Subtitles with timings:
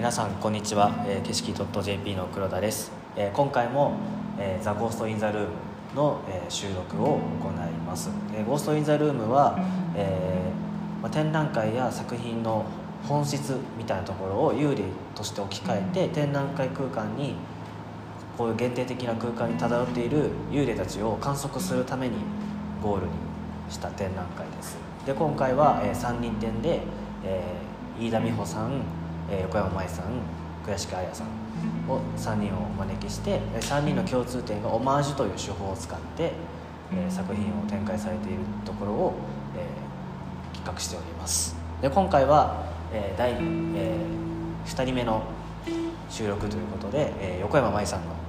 [0.00, 3.98] 皆さんこんにちは、えー、景色 .jp の黒田です、えー、今回も、
[4.38, 5.48] えー、ザ・ゴースト・イン・ザ・ルーム
[5.94, 9.58] の、えー、収録を行います、えー、ゴースト・イン・ザ・ルームは、
[9.94, 12.64] えーまあ、展覧会や作品の
[13.06, 14.84] 本質みたいなところを有利
[15.14, 17.34] として置き換えて展覧会空間に
[18.38, 22.14] こういう限定的な空間に漂っている幽霊たちを観測するために
[22.82, 23.12] ゴールに
[23.68, 24.78] した展覧会です。
[25.04, 26.80] で今回は、えー、3人展で、
[27.22, 28.80] えー、飯田美穂さん、
[29.30, 30.06] えー、横山舞さん
[30.64, 31.26] 倉敷彩さん
[31.90, 36.32] を3人をお招きして3人の共通点がオマージュという手法を使って、
[36.92, 39.14] えー、作品を展開されているところを、
[39.56, 41.56] えー、企画しております。
[41.80, 43.38] で今回は、えー第えー、
[44.66, 45.22] 2人目の
[46.10, 48.20] 収録ということで、えー、横山舞さんの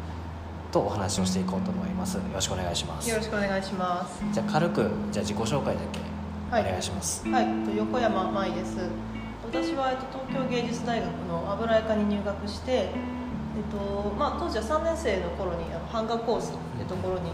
[0.72, 2.16] とお話をしていこうと思います。
[2.16, 3.10] よろしくお願いします。
[3.10, 4.24] よろしくお願いします。
[4.32, 6.00] じゃあ軽くじゃあ自己紹介だけ
[6.50, 7.28] お願いします。
[7.28, 8.78] はい、はい、横山舞です
[9.52, 17.32] 私は、えっと、東京芸術大学の油絵科に入学して、えっとまあ、当時は3年生の頃にあの版画コースっていうところに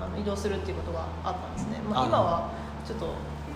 [0.00, 2.50] あの移動するっていうことがあったんですね、まあ、今は
[2.88, 3.12] ちょっと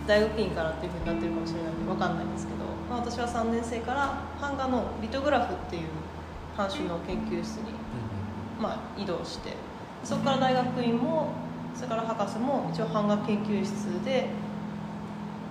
[0.06, 5.88] 大学院からっていうふうになってるかもしれないので分かんないんですけど、まあ、私は3年生から版画のリトグラフっていう
[6.52, 7.72] 版種の研究室に、
[8.60, 9.56] まあ、移動して
[10.04, 11.32] そこから大学院も
[11.74, 13.72] それから博士も一応版画研究室
[14.04, 14.28] で、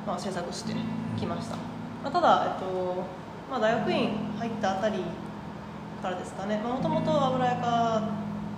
[0.06, 0.76] まあ、制作して
[1.18, 1.58] きました、
[2.04, 3.04] まあ、ただ、えっと
[3.50, 5.04] まあ、大学院入ったあたり
[6.02, 6.58] からですかね。
[6.58, 8.02] もともと油絵科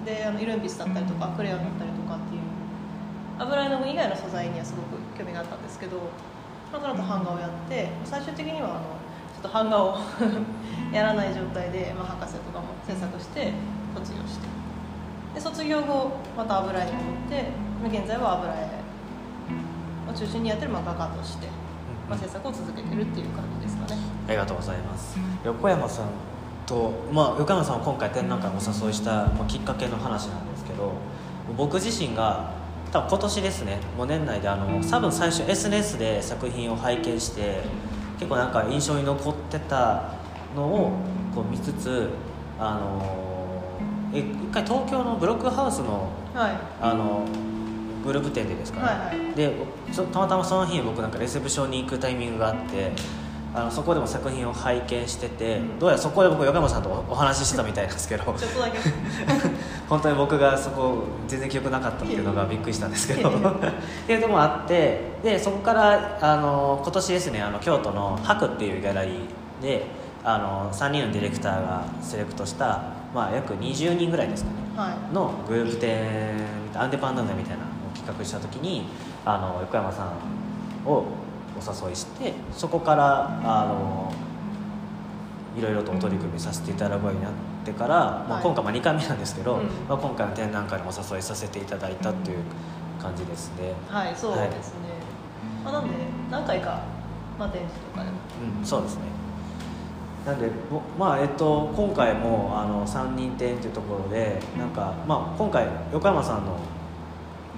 [0.05, 2.41] であの色鉛筆だったりとかクレヨンだったりとかっていう
[3.39, 5.97] 油絵の具以外の素材にはすごく興味があったんですけど、
[6.71, 8.79] まあ、その後版画をやって最終的にはあの
[9.33, 9.97] ちょっと版画を
[10.93, 13.51] やらない状態で、まあ、博士とかも制作して
[13.95, 14.47] 卒業して。
[15.33, 18.69] で卒業後また油絵に戻って現在は油絵
[20.09, 21.47] を中心にやってる、まあ、画家として、
[22.09, 24.01] まあ、制作を続けてるっていう感じですかね。
[24.27, 25.17] ありがとうございます。
[25.43, 26.05] 横山さん
[26.65, 30.93] と、まあ、横山さんを今回展覧会お誘いした、まあ、きっかけの話なんですけど
[31.57, 32.51] 僕自身が
[32.91, 37.61] 多分今年ですねもう年内であの多分最初 SNS で作品を拝見して
[38.19, 40.13] 結構なんか印象に残ってた
[40.55, 40.91] のを
[41.33, 42.09] こう見つつ
[42.59, 43.33] あの
[44.13, 47.25] え一回東京のブロックハウスの,、はい、あの
[48.03, 49.53] グループ展でですかね、はいはい、で
[50.11, 52.91] たまたまその日僕なんかレセプションに行くタイミングがあって
[53.55, 58.23] あのそこでも作品を拝見しててどうやらそこで僕横山さんとお話ししてたみたいなんですけど。
[58.23, 58.79] ちょっとだけ。
[59.87, 63.29] 本当に僕がそこ全然記憶なかったっていうのがびっくりしたんですけど。
[63.29, 63.33] っ
[64.07, 69.85] ていうのもあってでそこからあの今年ですねあの京都の博っていうギャラリーで
[70.23, 72.81] あの3人のディレクターがセレクトした、
[73.13, 75.93] まあ、約20人ぐらいですかね、はい、のグループ展
[76.73, 78.85] アンデパンダンダみたいな企画した時に
[79.25, 81.05] あの横山さんを
[81.55, 84.13] お誘いしてそこからあの
[85.57, 87.31] いろいろとお取り組みさせていただくようになっ
[87.63, 92.37] てから、はい、まあ、今回まあ2回目なんですけど、うん、まあ、今回の展覧会にお誘いさせていただいたという
[92.99, 93.73] 感じですね。
[93.87, 94.89] はいそうですね、
[95.63, 95.93] はい、まあ、なんで
[96.31, 96.83] 何回か、
[97.37, 98.17] まあ、展示とかでも、
[98.59, 99.01] うん、そうですね。
[100.25, 100.49] なんで、
[100.97, 106.57] まあえっと、今回もあの3人展というところでなんか、まあ、今回横山さんの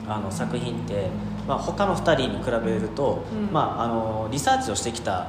[0.08, 1.08] あの作品って、
[1.48, 5.28] まあ、他の2人に比べると、うん、まあ、あのリサーチをしてきた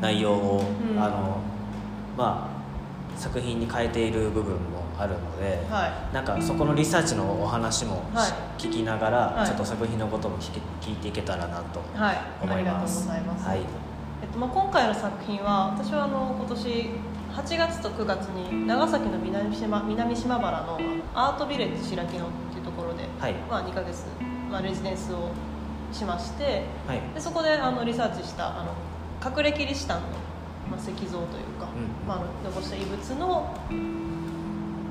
[0.00, 1.38] 内容を、うん、あの
[2.16, 2.48] ま
[3.16, 8.04] あ、作品に変えている部分もあるので、はい、なんかそこのリサーチのお話も
[8.56, 11.80] 聞きながら、はい、ちょっと作品のことも聞聞いていけたらなと
[12.40, 13.08] 思います。
[13.08, 13.58] はい、はい、
[14.22, 16.90] えっとまあ、今回の作品は私はあの今年
[17.34, 20.78] 8月と9月に長崎の南島南島原の
[21.14, 22.43] アートビレッジ白木野っていうとこ
[22.94, 24.06] ろで、はい、まあ、2か月、
[24.50, 25.30] まあ、レジデンスを
[25.92, 28.72] しまして、はい、でそこであのリサーチしたあの
[29.24, 30.08] 隠れキリシタンの、
[30.70, 33.54] まあ、石像というか、うん、まあ、残した遺物の、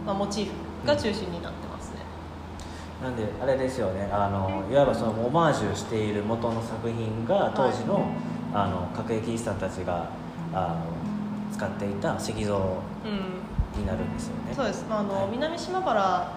[0.06, 1.98] まあ、モチーフが中心になってますね。
[3.02, 4.10] うん、なんであれですよね。
[4.12, 8.04] あのいわばそのオマージュしている元の作品が当時の,はい、
[8.54, 10.10] あの隠れキリシタンたちが
[10.54, 12.78] あの使っていた石像
[13.78, 14.50] になるんですよね。
[14.50, 16.32] うん、そうです、まああの、はい、南島原、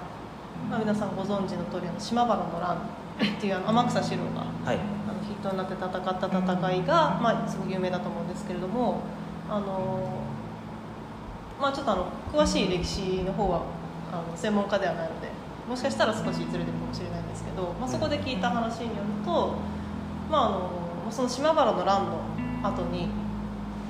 [0.71, 9.01] まあ、皆さんご存知の通りの島原の乱っていうあの天草四郎が、はい、あのヒットになって戦った戦いが、まあ、すごく有名だと思うんですけれども
[9.49, 10.11] あの、
[11.61, 13.63] まあ、ちょっとあの詳しい歴史の方は
[14.13, 15.29] あの専門家ではないので
[15.69, 19.55] もしかしたら少しずれてるかもしれないんですけど、まあ、そこで聞いた話によると、
[20.31, 22.21] まあ、あのその島原の乱の
[22.63, 23.09] 後に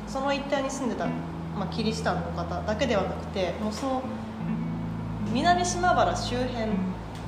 [0.06, 4.02] その一帯に住んでた、まあ、キリシタンの方だけではなくてもうその
[5.32, 6.66] 南島原周辺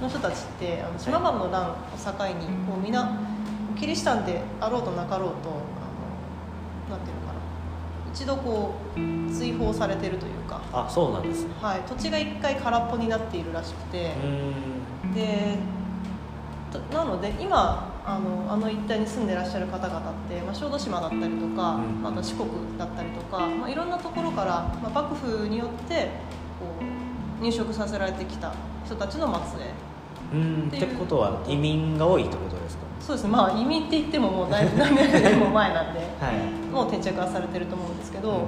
[0.00, 3.20] の人たちってあの島原の乱を境にもうみんな
[3.78, 5.50] キリシタンであろうとなかろうと
[6.88, 7.38] あのなんていうのかな。
[8.12, 9.00] 一度こう
[9.32, 11.50] 追放されてるというか、あそうなんですね。
[11.60, 14.14] はい、土地が一回空っぽになっているらしくて、
[15.04, 15.14] うん。
[15.14, 15.56] で
[16.72, 22.02] となので今あのあの一帯に住んでらっしゃる方々って、まあ、小豆島だったりとか、うん。
[22.02, 22.48] また四国
[22.78, 26.08] だったりとか、まあ、いろんなところから、まあ、幕府によって
[27.40, 28.52] 入植させられてきた
[28.84, 29.64] 人たちの末裔。
[30.30, 32.82] うんってことは移民が多いってことですか？
[33.00, 33.30] そうですね。
[33.30, 36.36] まあ移民って言ってももうだいぶ何百年も前なんで はい。
[36.72, 38.44] もう定着はされてると思うんですけど、うんうん。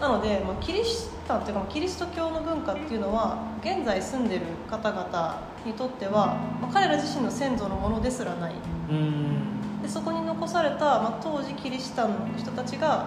[0.00, 8.52] なので、まあ、キリシタンというかまあキリスト教の文化っていうのは現在住んでる方々にとっては、まあ、彼ら自身の先祖のものですらない。
[8.90, 9.82] うん。
[9.82, 13.04] でそこに残された、まあ、当時キリシタンの人たちが、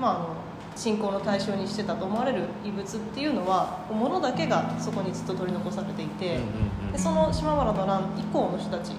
[0.00, 0.18] まあ、あの
[0.76, 6.38] 信仰の対象にしてたと思われる遺物っていうのはものだけがそこにずっと取り残されていて、
[6.92, 8.92] でその島原の乱以降の人たち、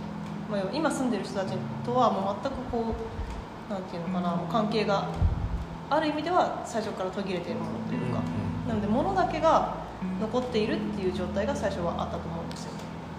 [0.52, 1.54] まあ、今住んでる人たち
[1.86, 2.96] とはもう全くこ
[3.70, 5.08] うなんていうのかなもう関係が
[5.90, 8.22] ある意味では最初から途切れているものというか、
[8.68, 9.76] なので物だけが
[10.20, 12.72] 残っているっていう状態が最初はあったと思うんですよ。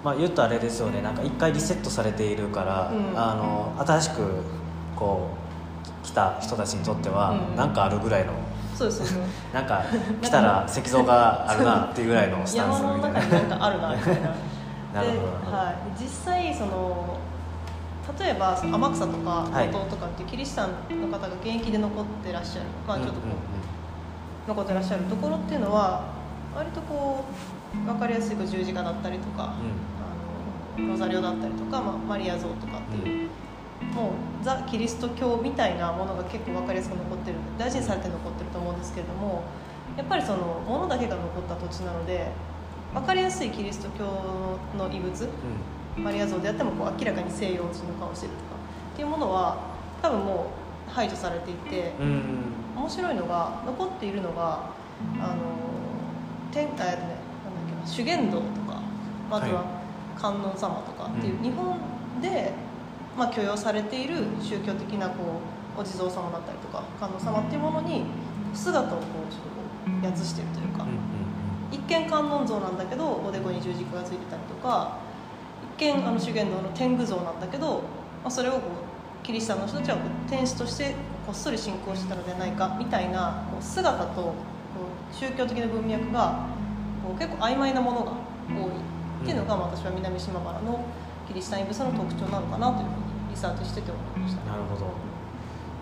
[0.04, 1.00] まあ言うとあれですよね。
[1.02, 3.18] なんか一回リセットされているから、うん。
[3.18, 4.42] あの新しく
[4.94, 5.30] こ
[6.02, 7.56] う来た人たちにとっては、うん。
[7.56, 8.32] なんかあるぐらいの
[8.78, 9.28] そうですよね。
[9.52, 9.82] なんか
[10.22, 13.20] 来たら石像があるなっていうぐらいの スタンス山のみたいな。
[13.20, 14.30] 中になんかあるなみたいな。
[14.94, 17.18] なるほどはい、実際その
[18.18, 19.66] 例えば天草とかはい。
[19.70, 20.70] 五島とかっていうキリシタン
[21.00, 23.38] の方が現役で残ってらっしゃる、まあ、ちょっとこう、うんうん。
[24.48, 26.04] 残ってらっしゃるところっていうのは
[26.56, 27.24] 割とこ
[27.74, 29.52] う分かりやすい十字架だったりとか、
[30.78, 33.27] あのロザリオだったりとか、まあ、マリア像とかっていう、
[33.98, 39.42] もうザ・キリスト教みたいなものが結構分かりやすく残ってる大事にされて残ってると思うんですけれども
[39.96, 42.30] やっぱりそのものだけが残った土地なので
[42.94, 44.04] 分かりやすいキリスト教
[44.76, 45.28] の遺物
[45.96, 46.04] うん。
[46.04, 48.54] マリア像であってもこう明らかに西洋人の顔してるとか
[48.92, 50.46] っていうものは多分も
[50.86, 51.94] う排除されていて。
[51.98, 52.06] うん。
[52.06, 54.70] うん面白いのが残っているのが
[55.20, 55.36] あの
[56.52, 56.96] 天あえっとねなんだっ
[57.68, 58.80] けな修験道とか
[59.28, 59.82] まずは
[60.16, 61.42] 観音様とかっていう、うん。
[61.42, 61.76] 日本
[62.22, 62.52] で、
[63.18, 65.40] まあ、許容されている宗教的なこ
[65.76, 68.04] うお地蔵様だったりとか観音様っていうものに
[68.54, 68.96] 姿をこ
[69.28, 71.18] うちょっとこうやつしてるというか、うん
[71.70, 74.98] 一見観音像なんだけどおでこに十字架がついてたりとか
[75.76, 77.82] 一見あの修験道の天狗像なんだけど、
[78.22, 80.94] まあ、それをこうキリシタンの人たちはこう天使として
[81.26, 86.46] こっそり信仰してたのではないかみたいなこう姿とこう宗教的な文脈が
[87.04, 88.12] こう結構曖昧なものが
[88.48, 88.70] 多い
[89.22, 90.84] っていうのが、まあ私は南島原の
[91.26, 94.44] キリシタン遺物の特徴なのかなというふうにリサーチしてて思いました。
[94.50, 94.86] なるほど。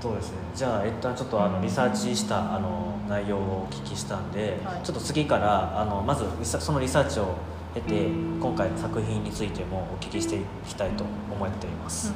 [0.00, 0.36] そうですね。
[0.54, 4.82] じゃあ一旦ちょっとあのリサーチしたあの内容をお聞きしたんで、はい。
[4.82, 7.34] ちょっと次からあのまずそのリサーチを
[7.74, 12.12] 経て今回の作品についてもお聞きしていきたいと思っています、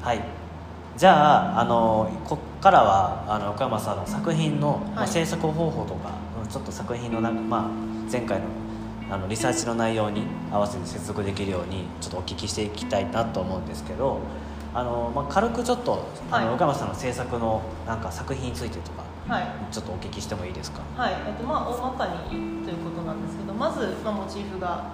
[0.00, 0.20] はい。
[0.96, 7.70] じゃああのこっからはあの岡山さんの作品の、まあ、はい制作方法とか、うんちょっと作品のな、まあ、
[8.10, 8.44] 前回の
[9.10, 14.20] あのリサーチの内容に合わせて接続できるようにちょっとお聞きしていきたいなと思うんですけど
[14.76, 16.54] あの、まあ、軽くちょっとあの、はい。
[16.54, 19.48] 岡山さんの制作のなんか作品についてとかはい。
[19.72, 20.82] ちょっとお聞きしてもいいですか？
[20.96, 21.14] はい。
[21.26, 22.28] えっとまあ、大まかに
[22.64, 24.92] ということなんですけどまず、まあ、モチーフが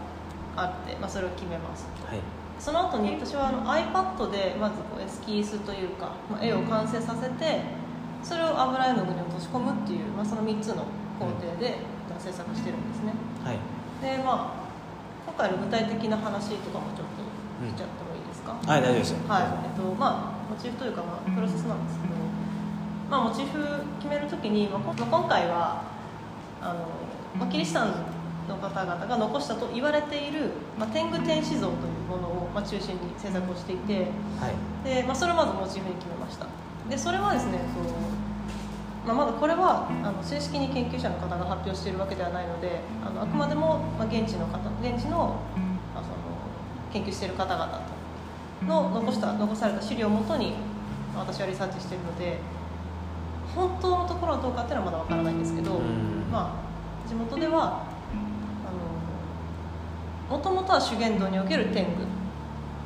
[0.56, 1.84] あって、まあ、それを決めます。
[2.06, 2.20] はい。
[2.60, 7.60] その後に私はあの iPad でまずこうエスキースというか、まあ、絵を完成させて
[8.22, 10.86] それを油絵の具に落とし込むっていう、まあ、その3つの
[11.18, 11.82] 工程で
[12.22, 13.12] 制作してるんですね。
[13.42, 13.58] はい。
[14.00, 14.62] でまあ
[15.26, 17.26] 今回の具体的な話とかもちょっと
[17.66, 18.11] しちゃっても
[18.42, 19.28] ですか、はい大丈夫ですよ。
[19.28, 22.14] はいえっとまあモチーフというか、まあ、プロセスなんですけど、
[23.08, 23.58] まあ、モチーフ
[24.00, 25.82] 決めるときに、まあ、今回は
[26.60, 26.88] あの、
[27.38, 27.94] まあ、キリシタン
[28.48, 34.84] の方々が残したと言われている、まあ、天狗天使像というものを、まあ、中心に制作をしていてはい。
[34.84, 36.46] で、まあ、それをまずモチーフに決めました。
[36.90, 37.58] でそれはですね
[39.06, 45.42] まあ、まだこれはあの正式に研究者の方が発表しているわけではないのであのあくまでも、まあ、現地の方現地の,、
[45.92, 46.14] まあ、その
[46.92, 47.66] 研究している方々
[48.66, 50.52] の残した残された資料をもとに
[51.14, 52.38] まあ私はリサーチしているので
[53.54, 56.30] 本当のところはどうかっていうのはまだわからないんですけど、うん。
[56.32, 56.64] ま
[57.04, 57.84] あ、地元では
[60.30, 62.04] もともとは修験道における天狗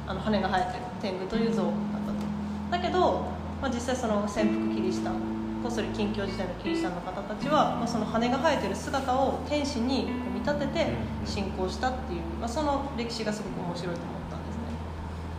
[0.08, 2.78] あの羽が生えてる天狗という像だったと。
[2.78, 3.26] だけど、
[3.62, 5.14] まあ、実際その潜伏キリシタン
[5.62, 10.86] こっそり近況時代のキリシタンの方たちは、まあ、その羽が生えてる姿を天使に見立てて
[11.24, 14.15] 信仰したっていう、まあ、その歴史がすごく面白いと思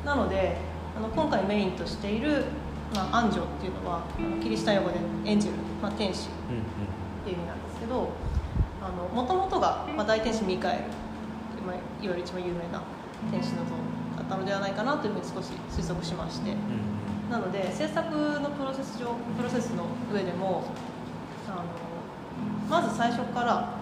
[0.07, 0.55] なので
[0.95, 2.45] あの今回メインとしている、
[2.95, 4.95] まあ、アンジョっていうのはあのキリシタン用語で
[5.25, 6.63] エンジェル、まあ、天使うんっ
[7.25, 8.09] ていう意味なんですけど
[9.13, 10.83] もともとが、まあ、大天使ミカエル
[11.67, 12.81] まあ、いわゆる一番有名な
[13.29, 13.75] 天使の像
[14.15, 16.55] だったのではないかなというふうに少し推測しまして。
[17.29, 18.09] なので制作
[18.39, 19.83] のプロセス上プロセスの
[20.13, 20.63] 上でも
[21.45, 21.65] あの
[22.69, 23.73] まず最初から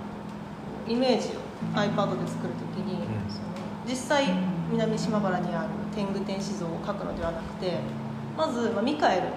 [0.88, 1.41] イメージを
[1.75, 3.29] iPad で作るときに、うん。
[3.29, 3.46] その
[3.88, 4.25] 実際
[4.72, 7.80] 南島原にある天狗天使像を描くのではなくて
[8.38, 9.28] まず、まあ、ミカエル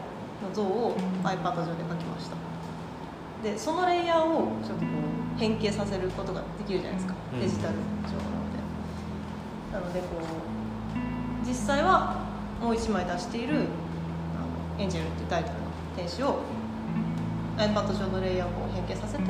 [0.42, 2.36] の像を iPad 上で描きました。
[3.42, 4.90] でそのレイヤーをちょっとこ
[5.36, 7.14] う変形させることができるじゃないですか。
[7.32, 7.40] うん。
[7.40, 8.58] デジタル上なので。
[9.72, 12.26] なのでこう実際は
[12.60, 15.60] もう一枚出しているあのエンジェルっていうタイトルの
[15.96, 16.40] 天使を
[17.56, 19.22] iPad 上のレイヤーを変形させて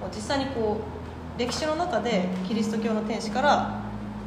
[0.00, 0.78] もう実際にこ
[1.36, 3.82] う歴史の中でキリスト教の天使から、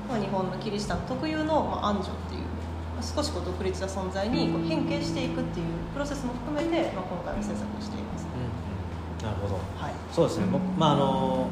[0.09, 9.23] まあ、日本のキリシタン特有の、まあ、安女っていう、まあ少しこう独立した存在にこう変形していくっていうプロセスも含めて、まあ、今回は制作をしています、うんうん。
[9.23, 9.55] なるほど。
[9.77, 9.93] はい。
[10.11, 10.47] そうですね。
[10.51, 11.47] 僕まああの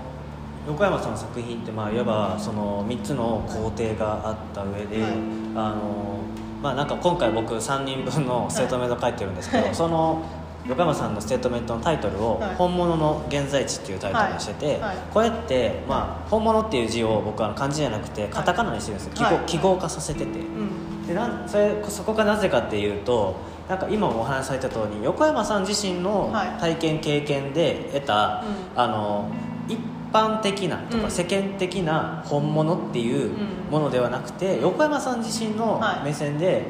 [0.67, 5.11] 横山さんの作品ってまあいわばその3つの工程があった上で、はい。
[5.55, 6.19] あの
[6.61, 9.75] まあなんか今回僕3人分のステートメント書いてるんですけど、はい。
[9.75, 10.25] その
[10.65, 14.81] 横山さんのステートメントのタイトルをはい「本物の現在地」っていうタイトルにしてて、
[15.13, 20.39] これって、まあ、本物っていう字を僕は漢字じゃなくてカタカナにしてるんですよ、記号化させてて。
[20.39, 21.07] うん。
[21.07, 23.35] でなんそれそこがなぜかっていうと
[23.69, 26.47] なんか今もお話しされた通り横山さん自身のはい。
[26.59, 28.43] 体験経験で得た、
[28.75, 28.81] うん。
[28.81, 29.29] あの
[29.69, 29.77] 一
[30.11, 31.03] 般的なとうん。
[31.03, 33.71] か世間的な本物っていううん。
[33.71, 36.05] ものではなくて、横山さん自身のはい。
[36.05, 36.65] 目線で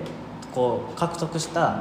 [0.54, 1.78] こう獲得した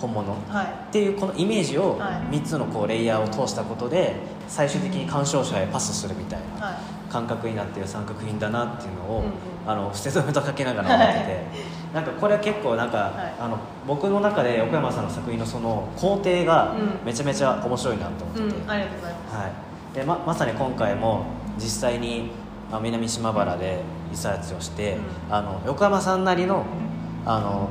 [0.00, 0.92] 本物っはい。
[0.92, 2.36] ていうこのイメージをはい。
[2.36, 4.16] 3つのこうレイヤーを通したことで
[4.48, 6.76] 最終的に鑑賞者へパスするみたいなはい。
[7.10, 9.32] 感覚になっている三角品だなっていうのを、うんうん。
[9.66, 11.94] あの捨て止めとかけながら思ってて、はい。
[11.94, 13.40] なんかこれは結構なんか、い。
[13.40, 17.06] あの僕の中で横山さんの作品のその工程がうん。
[17.06, 21.24] めちゃめちゃ面白いなと思ってて、うん、ありがとうございます、はい、でままさに今回も
[21.56, 22.30] 実際に
[22.72, 24.96] あ南島原でリサーチをして、
[25.28, 25.34] うん。
[25.34, 26.64] あの横山さんなりの
[27.24, 27.68] あの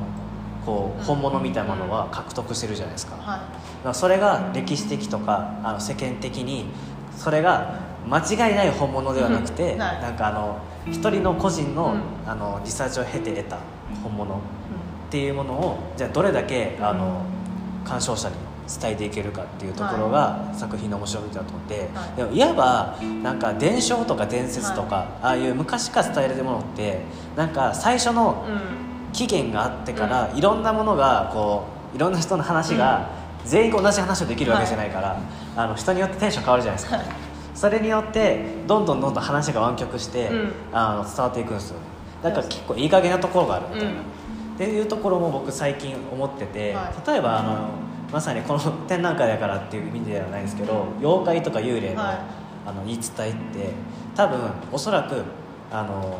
[0.66, 1.04] こううん。
[1.04, 3.40] 本物みたいなものは獲得してるじゃないですか,、だかはい
[3.86, 6.66] らそれが歴史的とかあの世間的に
[7.16, 12.30] それが間違いない本物ではなくて、なんかあの一人の個人の,、うん。
[12.30, 13.58] あのリサーチを経て得た
[14.02, 17.22] 本物っうていうものをじゃあどれだけあの
[17.84, 18.34] 鑑賞者に
[18.80, 22.16] 伝えていけるかっていうところが作品の面白みだと思って、はい。
[22.16, 27.00] でもいわばなんか伝承とか伝説とか、ああいう昔から伝えられるものって
[27.36, 33.08] なんか最初のんうん期限があってから、いろんなものがこういろんな人の話が
[33.44, 35.18] 全員同じ話をできるわけじゃないから、
[35.56, 37.06] あの人によってテンション変わるじゃないですか、はい。
[37.54, 40.52] それによってどんどんどんどん話が湾曲して、うん。
[40.72, 41.78] あの伝わっていくんですよ。
[42.22, 43.96] だから結構いい加減なところがあるみたいな、うん。
[43.96, 47.10] っていうところも僕最近思ってて、はい。
[47.10, 47.68] 例えばあの
[48.12, 52.18] まさにこの展覧会だからっていう意味ではないですけど妖怪とか幽霊の,、はい。
[52.66, 53.72] あの言い伝えって
[54.14, 54.38] 多分
[54.70, 55.22] おそらく
[55.72, 56.18] あの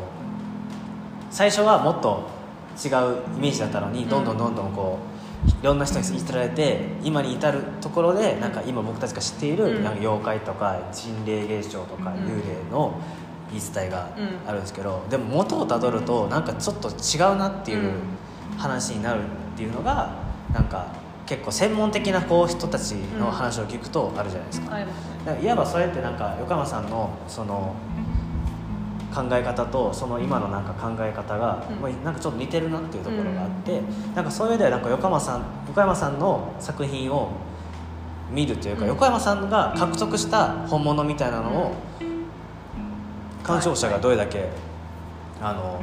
[1.29, 2.36] 最初はもっと
[2.83, 4.09] 違うイメージだったのに、うん。
[4.09, 4.99] どんどんどんどんこ
[5.45, 9.83] ういろんな人に言い伝えられて今に至るところでなんか今僕たちが知っている、うん。
[9.83, 12.17] なんか妖怪とか心霊現象とかうん。
[12.25, 12.99] 幽霊の
[13.51, 17.93] 言い伝えがうんあるんですけど、でも元をたどるとなんかちょっと違うなっていう
[18.57, 19.23] 話になるっ
[19.55, 20.11] ていうのが
[20.53, 20.87] なんか
[21.25, 24.79] 結構専門的なこう人たちの話を聞くとあるじゃないですか,、
[25.41, 27.73] いわばそれってなんか横山さんのその
[29.13, 31.81] 考え方とその今のなんか考え方が、うん。
[31.81, 33.81] まあなんかちょっと似てるなっていうところがあって、
[34.15, 37.31] なんかそういう意味ではなんか横山さん横山さんの作品を
[38.31, 38.87] 見るというか、うん。
[38.89, 41.75] 横山さんが獲得した本物みたいなのを
[43.43, 44.49] 鑑賞者がどれだけ、
[45.41, 45.81] あの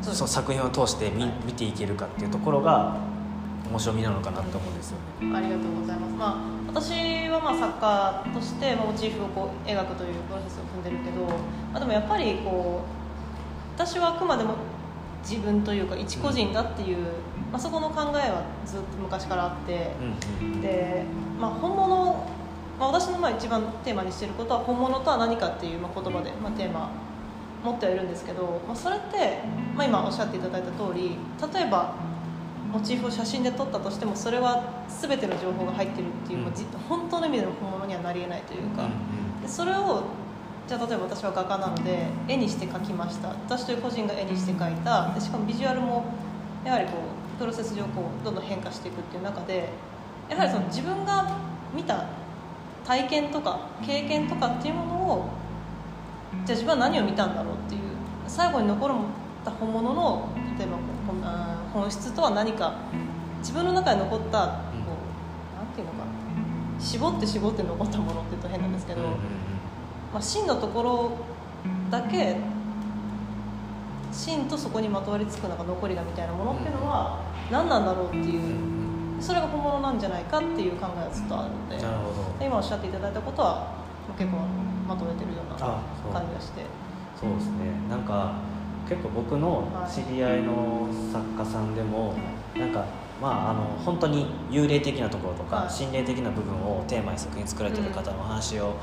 [0.00, 2.96] そうその作品を通して見見ていけるかっていうところが
[3.70, 5.36] 面白みなのかなと思うんですよね。
[5.36, 11.24] ありがとうございます、まあ、私はまあ作家としてモチーフをこう描くというプロセスを踏んでるけど、
[11.72, 14.54] まあ、でもやっぱりこう私はあくまでも
[15.22, 16.98] 自分というか一個人だっていう、
[17.52, 19.92] まあ、そこの考えはずっと昔からあって、
[20.40, 21.04] うんうんで、
[21.40, 22.26] まあ、本物、
[22.78, 26.90] まあ、私のまあ一番テーマにしていることは本物とは何かっていうまあ言葉で、まあ、テーマ
[27.64, 29.38] 持ってはいるんですけど、まあ、それって、
[29.74, 31.16] まあ、今おっしゃっていただいた通り
[31.52, 31.94] 例えば
[32.72, 36.52] モチーフを写真で撮ったとしてもそれは全ての情報が入ってるっていう、うん。
[36.88, 38.88] 本当の意味での本物にはなりえないというか、
[39.42, 40.04] でそれを
[40.68, 43.28] じゃあ例えば私は画家なので絵にして描きました。
[43.28, 45.12] 私という個人が絵にして描いた。
[45.12, 46.04] でしかもビジュアルも
[46.64, 46.92] やはりこ
[47.36, 49.68] うプロセス上こうどんどん変化していくっていう中で
[50.28, 51.36] やはりその自分が
[51.74, 52.04] 見た
[52.84, 55.28] 体験とか経験とかっていうものを
[56.44, 57.80] じゃあ自分は何を見たんだろうっていう
[58.28, 58.90] 最後に残っ
[59.44, 62.74] た本物の例えばこんあー本質とは何か
[63.38, 64.54] 自分の中に残ったこ
[65.54, 66.80] うなんていうのかな。
[66.80, 71.12] 絞って絞って残ったものって言うと変なんですけど、まあ、真のところ
[71.90, 72.36] だけ
[74.10, 81.68] 真とそこにまとわりつくなんか残りがみたいなものっていうのは、何なんだろうっていうそれが本物なんじゃないかっていう考えがずっとあるの
[82.38, 83.74] で今おっしゃっていただいたことは
[84.16, 84.38] 結構
[84.88, 86.64] まとめてるような感じがして。
[87.20, 87.68] そうですね。
[87.90, 88.32] なんか
[88.90, 92.14] 結構僕の知り合いの作家さんでも、
[92.58, 92.84] なんか
[93.22, 95.70] まああの本当に幽霊的なところとか、はい。
[95.70, 98.74] 心霊的な部分をテーマに作品作られてる方の話を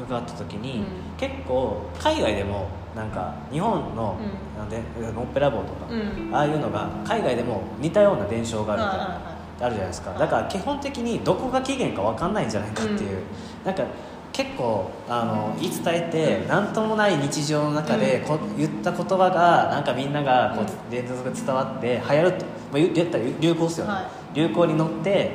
[0.00, 0.86] 伺った時に、うん。
[1.18, 4.16] 結構海外でもなんか日本の、
[4.56, 6.34] うなんでノッペラボーとか、うん。
[6.34, 10.10] ああいうのが海外でも似たような伝承があるみたいな、あるじゃないですか。
[10.12, 13.66] はいだから基本的にどこが起源か分かんないんじゃないかっていう、うん。
[13.66, 13.84] なんか
[14.32, 24.34] 結構あの言い伝えて何ともない日常の中でこ、言った言葉がなんかみんながこうう連続で伝わって流行ると、まあ、言言ったら流行ですよね、はい。
[24.34, 25.32] 流行に乗って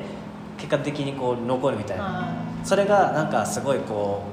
[0.57, 4.23] 結果的にこう残るみたいな、はそれがなんかすごいこ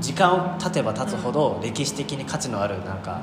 [0.00, 3.20] う時間を経てば経つほど歴史的に価値のあるなんか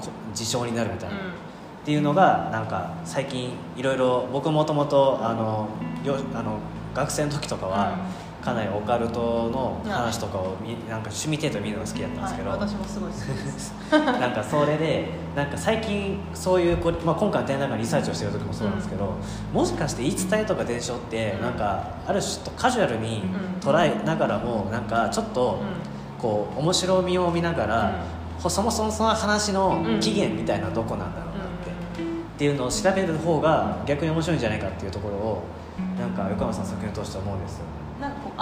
[0.00, 1.22] いこ事象になるみたいな、うん。
[1.30, 5.68] っていうのがなんか最近いろいろ僕もともとあの
[6.04, 6.58] よあの
[6.94, 7.98] 学生の時とかは
[8.42, 13.72] かなりオカルトの話とかをみなんか趣味程度で見るのが好きだったんですけど、はい、私もすごい好きです。
[13.92, 19.14] なんかそれでなんか最近そういうこ、まあ、今回の展覧会リサーチをしてる時もそうなんですけど、
[19.52, 23.22] もしかして言い伝えとか伝承ってなんかある種とカジュアルに
[23.60, 25.60] 捉えながらもなんかちょっと
[26.20, 27.92] こう面白みを見ながら、
[28.42, 31.70] ほそもそもその話の起源みたいなどこなんだろうなって。
[32.02, 35.42] っていうのを調べる方が逆に面白いんじゃないかっていうところを
[35.98, 37.81] なんか横山さんの作品を通して思うんですよなんかこう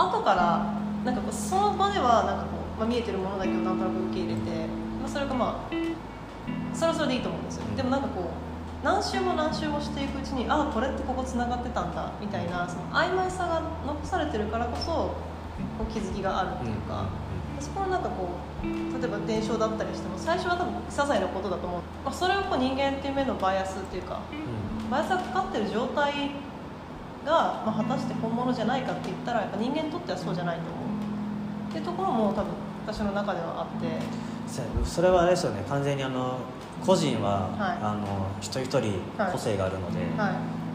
[0.09, 4.67] 後からなんかこうその場ではなんかこう、まあ、見えてるものだけをなんとなく受け入れて、
[5.01, 5.75] まあ、それがまあ
[6.75, 7.65] それはそれでいいと思うんですよ。
[7.77, 17.05] でもなんかこう何周も何周もしていくうちにああこれってここつながってたんだみたいなその曖昧さが残されてるからこそこう気づきがあるっていうか、
[17.61, 18.29] そこはなんかこ
[18.63, 24.91] う例えば伝承だったりしても最初は多分些細なことだと思う、まあ、それをこう人間っていう面のバイアスっていうかうん。
[24.91, 26.31] バイアスがかかってる状態
[27.31, 31.71] が、まあ、果たして本物じゃないかって言ったらやっぱ人間にとってはそうじゃないと思う。
[31.71, 32.47] っていうところも多分
[32.87, 33.87] 私の中ではあって。
[34.85, 35.65] そそれはあれですよね。
[35.69, 36.39] 完全にあの
[36.85, 37.79] 個人は、はい。
[37.81, 40.33] あの一人一人個性があるので、はい。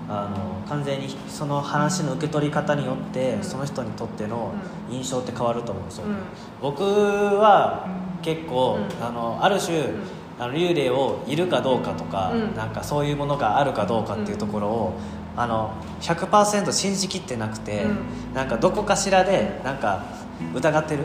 [0.08, 3.44] あの完全にその話の受け取り方によって、うん。
[3.44, 4.54] その人にとっての
[4.90, 6.16] 印象って変わると思うんですよ、うん。
[6.62, 7.86] 僕は
[8.22, 9.06] 結構、うん。
[9.06, 9.84] あのある種、ん。
[10.40, 12.56] あの幽霊をいるかどうかとか、うん。
[12.56, 14.94] なんかそういうものがあるかどうかっていうところを、
[15.38, 15.72] あの
[16.02, 18.34] 100%信じきってなくて、うん。
[18.34, 20.04] なんかどこかしらでなんか
[20.54, 21.04] 疑ってる？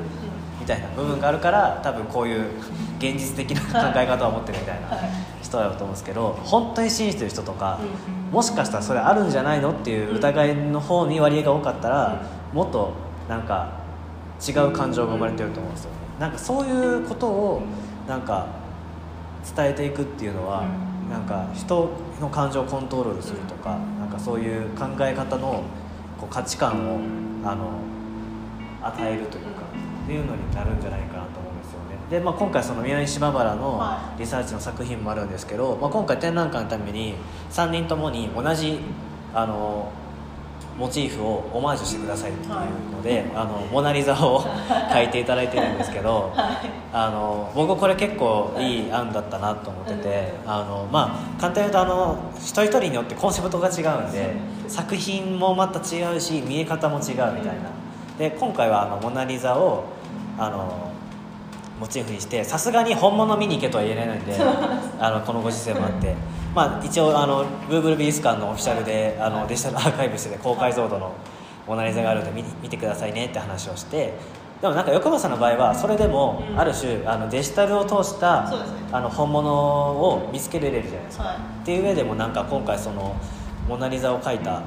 [0.60, 2.50] みたいな部分があるから多分こういう
[2.98, 3.62] 現実的な
[3.92, 5.10] 考え方を持ってるみたいなはい
[5.42, 7.78] 人だと思うんですけど本当に信じてる人とか、
[8.14, 9.72] うんもしかしたらそれあるんじゃないの？
[9.72, 12.92] っていう疑いの方に割合が多かったら、もっと
[13.28, 13.70] なんか
[14.46, 15.96] 違う感情が生まれてると思うんですよね。
[16.20, 17.62] なんかそういうことを
[18.06, 18.46] なんか
[19.56, 21.10] 伝えていくっていうのは、うん。
[21.10, 21.88] なんか人
[22.20, 23.78] の感情をコントロールするとか
[24.24, 25.62] そういう考え方の
[26.18, 27.00] こう価値観を
[27.44, 27.80] あの
[28.83, 29.62] 与えるというか、
[30.04, 31.96] っていうのになるんじゃないかなと思うんですよね。
[32.11, 37.14] で、まあ、今回その宮西島原のはリサーチの作品もあるんですけど、まあ、今回展覧会のために
[37.50, 38.80] 3人ともに同じ
[39.35, 39.92] あの
[40.78, 42.50] モチーフをオマージュしてくださいっていう
[42.90, 44.40] ので「あのモナ・リザ」を
[44.90, 46.33] 描いていただいてるんですけど
[46.92, 54.35] あの僕これ結構いい案だったなと思っててあの、まあ、簡単に言うとあの一人一人によってコンセプトが違うんで
[54.68, 57.70] 作品もまた違うし見え方も違うみたいな。
[58.18, 59.85] で今回はあの「モナ・リザ」を
[60.38, 60.89] あの
[61.80, 64.36] モチーフにしてさすがに本物見に行けとは言えないんで
[64.98, 66.14] あのこのご時世もあって、
[66.54, 71.14] まあ、一応あの Google 美術館のオフィシャルであのデジタルアーカイブスで高解像度の
[71.66, 74.12] モナ・リザがあるんで見見てくださいねって話をして。
[74.60, 76.60] でもなんか横山さんの場合はそれでもうん。
[76.60, 78.56] ある種あのデジタルを通したね。
[78.92, 81.36] あの本物を見つけれるじゃないですか、はい。
[81.36, 83.16] っていう上でもなんか今回その
[83.66, 84.60] モナ・リザを描いた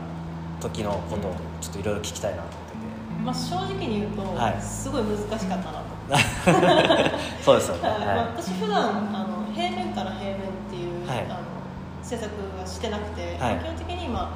[0.59, 2.77] 時のことをちょっといろいろ聞きたいなと思ってて。
[3.23, 4.59] まあ、正直に言うと、はい。
[4.59, 5.79] すごい難しかったな。
[5.79, 5.82] と
[7.41, 7.99] そうですよね、はい。
[7.99, 11.25] まあは私普段あの平面から平面っていう、はい。
[11.29, 11.53] あの
[12.01, 13.57] 制作はしてなくて、はい。
[13.59, 14.29] 基本的に今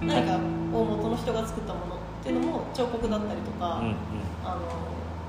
[0.00, 0.38] 何か
[0.72, 3.96] 大元の人が作ったものっていうのも彫刻だったりとか、い、うんうん。
[4.44, 4.60] あの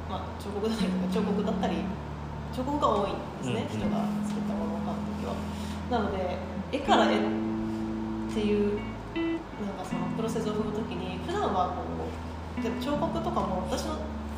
[0.10, 1.76] まあ、彫刻だったりとか彫刻だったり
[2.52, 5.34] 彫刻が多いんですね、うん人が作ったものを描く時は。
[5.90, 6.38] なので
[6.72, 7.20] 絵から絵っ
[8.34, 8.80] ていう
[9.16, 11.84] なんかそのプロセスを踏む時に普段はこ
[12.60, 13.96] う彫刻とかも私の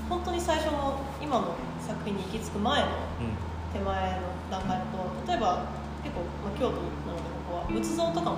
[0.10, 5.66] 本当に最初の今の作品に行き着く前のうん手前の段階だと例えば
[6.04, 6.78] 結構、まあ、京都
[7.10, 8.38] なのでここは仏像とかも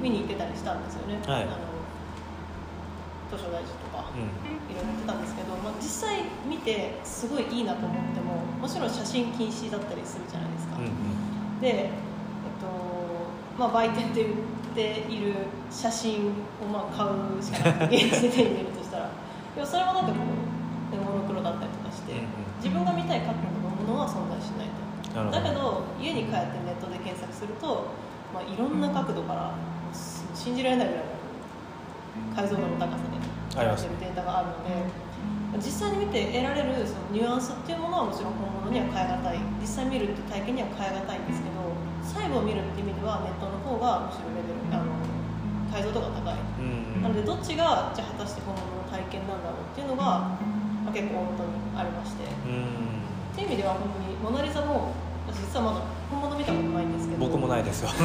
[0.00, 1.42] 見に行ってたりしたんですよね、はい。
[1.44, 1.68] あの
[3.28, 4.24] 図書大臣とか、うん。
[4.72, 11.60] いろいろやってたんですけど、まあ、実際見てすごいいいなと思ってももちろん写真禁止だったりするじゃないですか、うんうん。
[11.60, 11.90] で、えっ
[12.58, 12.66] と
[13.58, 14.34] まあ、売店で売っ
[14.74, 15.34] ている
[15.70, 17.92] 写真をまあ買うしかない。
[18.08, 19.10] 現地で手に入れるとしたら。
[19.54, 20.49] でもそれもなんかこう
[20.96, 22.26] モノクロだったりとかして、うんうん。
[22.58, 24.90] 自分が見たい角度のものは存在しないと。
[25.10, 27.90] だけど家に帰ってネットで検索すると、
[28.32, 29.50] まあ、いろんな角度から
[29.92, 31.10] す信じられないぐらいの
[32.30, 33.18] 解像度の高さで
[33.58, 33.90] あります。
[33.90, 39.42] るデータがあるので実際に見て得られるそのニュアンスっていうものはもちろん本物には変え難い。
[39.60, 41.58] 実際見るって体験には変え難いんですけど
[42.06, 44.94] 細部を見るっていう意味ではネットの方がむしろレベルあの
[45.74, 46.38] 解像度が高い。
[46.38, 47.02] うん。
[47.02, 50.38] なのでどっちがじゃあ果たして本物の体験なんだろうっていうのが、
[50.90, 52.24] まあ、結構本当にありまして。
[52.26, 52.90] うん。
[53.32, 54.90] っていう意味では本当に「モナ・リザ」も
[55.28, 57.20] 私実はまだ本物見たことないんですけど。
[57.26, 57.90] 僕もないですよ。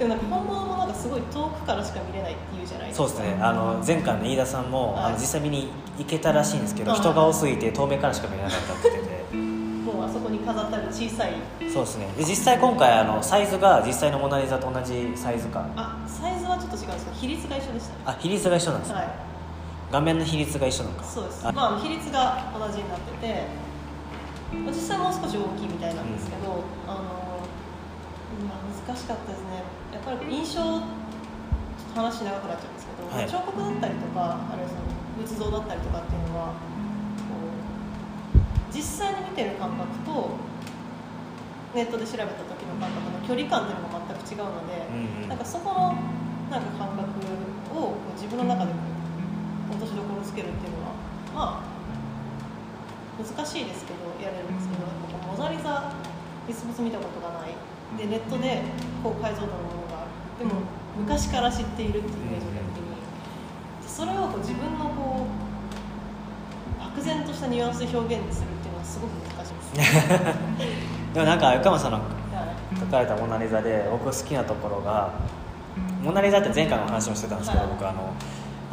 [0.00, 3.08] でもなんか本物もなんかすごい遠くからしか見れないっていうじゃないですか。
[3.08, 3.38] そうですね。
[3.42, 5.04] あの前回の飯田さんも、はい。
[5.04, 5.68] あの実際見に
[5.98, 9.36] 行けたらしいんですけど、はい人が多すぎて遠目からしか見れなかったって言ってて。
[9.80, 11.32] もうあそこに飾ってある小さい。
[11.72, 12.08] そうですね。
[12.16, 17.94] で実際今回あのサイズが実際のモナ・リザと同じサイズかあサイズはちょっと違うんですけど比率が一緒でした。
[17.94, 19.29] ねあ比率が一緒なんですね、はい
[19.90, 21.04] 画面の比率が一緒なのか。
[21.04, 21.46] そうです。
[21.46, 23.46] あまあ比率が同じになってて
[24.54, 27.42] まあ実際もう少し大きいみたいなんですけど、あの
[28.46, 29.62] まあ、難しかったですね。
[29.92, 30.82] やっぱり印象ちょっ
[31.94, 33.26] と話長くなっちゃうんですけど、はい。
[33.26, 34.86] 彫刻だったりとかあるいはその
[35.18, 36.54] 仏像だったりとかっていうのは
[38.70, 40.30] 実際に見てる感覚と
[41.74, 45.28] ネットで調べた時の感覚の距離感っていうのが全く違うので、うんうん。
[45.28, 45.98] なんかそこの
[46.50, 47.10] なんか感覚
[47.74, 48.72] を自分の中で
[50.20, 50.92] をつけるっていうのは
[51.34, 51.70] まあ
[53.16, 54.84] 難しいですけどやれるんですけど
[55.26, 55.92] モザリザ
[56.46, 57.54] 実物見たことがない。
[57.98, 58.62] でネットで
[59.02, 60.10] 高解像度のものがある。
[60.38, 60.60] でも
[60.98, 62.96] 昔から知っているっていうイメージをやった時に
[63.86, 65.26] それをこう自分のこ
[66.78, 69.94] う漠然としたニュアンスで表現するっていうのはすごく難しいです。
[71.14, 72.06] でもなんか横山さんのはい。
[72.78, 75.10] 書かれた「モナ・リザ」で僕好きなところが
[76.02, 77.72] 「モナ・リザ」って前回の話もしてたんですけど、はい。
[77.72, 78.12] 僕あの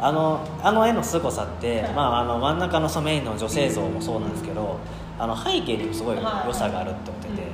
[0.00, 1.92] あのあの絵の凄さって、はい。
[1.92, 4.78] まあ、あの真ん中のそのメインの女性像もそうなんですけど
[5.18, 7.48] あの背景にもすごいはい良さがあるって思ってて、うん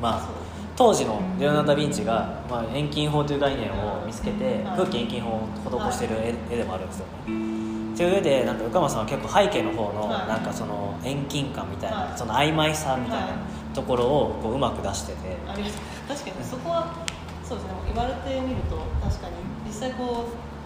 [0.00, 0.28] まあ
[0.76, 4.76] 当時のレオナルド・ダ・ヴィンチが、まあ、遠近法という概念を見つけて、はい。
[4.76, 5.40] 空気遠近法を
[5.90, 7.96] 施している絵,、絵でもあるんですよね。
[7.96, 10.28] という上でなんか横山さんは結構背景の方のはい。
[10.28, 12.16] なんかその遠近感みたいな、はい。
[12.16, 13.74] その曖昧さみたいなはい。
[13.74, 16.94] ところをこううまく出してて、確かにそこは
[17.42, 17.72] そうですね。
[17.92, 19.34] 言われてみると確かに。
[19.66, 20.57] 実際こう、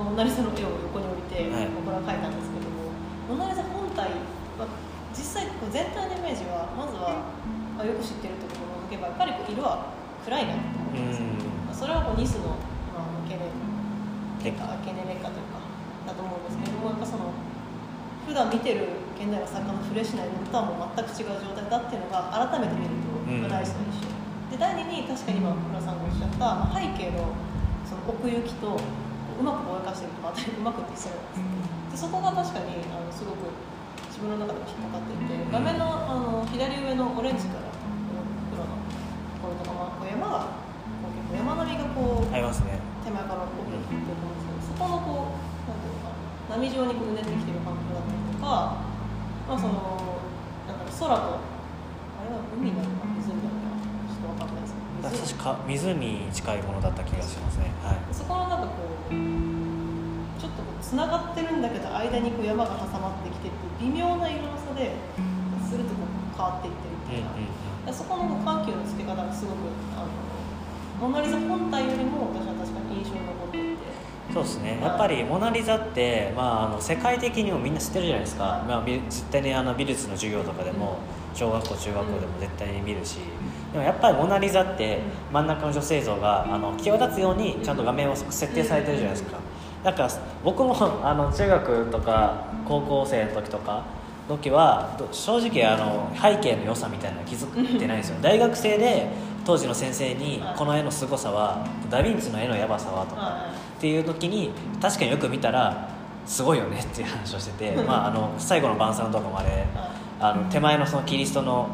[0.00, 1.68] まあ、モナ・リザの絵を横に置いて、はい。
[1.76, 2.88] これは描いたんですけども
[3.28, 4.08] モナ・リザ本体
[4.56, 4.64] は
[5.12, 7.20] 実際こう全体のイメージはまずは、
[7.76, 9.92] まあ、よく知ってるところを除けばやっぱりこう色は
[10.24, 11.28] 暗いなと思うんですよ、
[11.68, 12.56] まあそれはこうニスの、
[12.92, 13.48] まあ、懸念
[14.40, 15.60] 劣化懸念劣化というか
[16.08, 17.32] だと思うんですけれどもやっぱその
[18.24, 18.88] 普段見てる
[19.20, 24.08] 現代の作家のフレッシュな色とはもう全く違う状態だっていうのが改めて見ると、うんまあ第一の印象。
[24.52, 27.32] で第二に確かに今村さんがおっしゃった、まあ、背景の
[27.84, 28.82] その奥行きとこ
[29.40, 33.48] ううまくぼやかしてるとまたうまくって失礼なんですけどでそこが確かにあのすごく
[34.12, 38.20] 自分の中でも引っかかっていて画面のあの左上のオレンジからこの
[38.52, 40.52] 黒のところとか、山が
[41.32, 42.76] 山並みがこうありますね。
[43.00, 46.12] 手前から奥に行ってると思うんですけど、そこのこうなんていうのか
[46.52, 48.84] な波状にこううねってきてる感覚だったりとか、
[49.48, 50.20] まあその
[50.68, 54.59] なんだろう空とあれは海なのか湖なのかちょっとわかんない
[55.02, 57.72] 確か湖に近いものだった気がしますね。
[57.82, 57.96] はい。
[58.12, 58.72] そこのなんかこ
[59.08, 64.92] うちょっとつながってるんだけど間にこう山が挟まってきてって微妙な色の差で
[65.68, 69.56] するとこう変わっていってるっていうか、そこの緩急のつけ方がすごく
[69.96, 73.90] あのモナ・リザ本体よりも私は確かに印象に残っていて。
[74.32, 74.78] そうですね。
[74.80, 80.98] やっぱり「モナ・リザ」って、まあ、あの世界的にもみんな知ってるじゃないですか、はいまあ、美絶対にあの美術の授業とかでも
[81.34, 83.18] 小学校中学校でも絶対に見るし
[83.72, 85.00] でもやっぱり「モナ・リザ」って
[85.32, 89.38] 真ん中の女性像があの際立つようにちゃんと画面を設定されてるじゃないですか。
[89.82, 90.10] だから
[90.44, 93.82] 僕もあの中学とか高校生の時とか
[94.28, 98.16] 時はど正直あの背景の良さみたいなの気づいてないんですよ。
[98.22, 99.08] 大学生で
[99.44, 103.46] 当時の先生にはいこの絵の凄さはダ・ヴィンチの絵のヤバさはとかは
[103.78, 105.88] っていう時に確かによく見たら
[106.26, 109.66] すごいよねっていう話をしてて、 まあ、あの最後の晩餐とかもあれ
[110.20, 111.68] あの手前のそのキリストの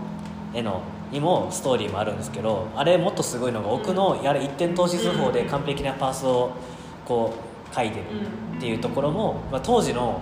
[0.54, 0.80] 絵の
[1.10, 6.52] にもストーリーもあるんですけどあれもっとすごいのが奥のやれ一点透視図法で完璧なパースを
[7.04, 7.34] こ
[7.72, 8.04] う描いてる
[8.56, 10.20] っていうところも、まあ、当時の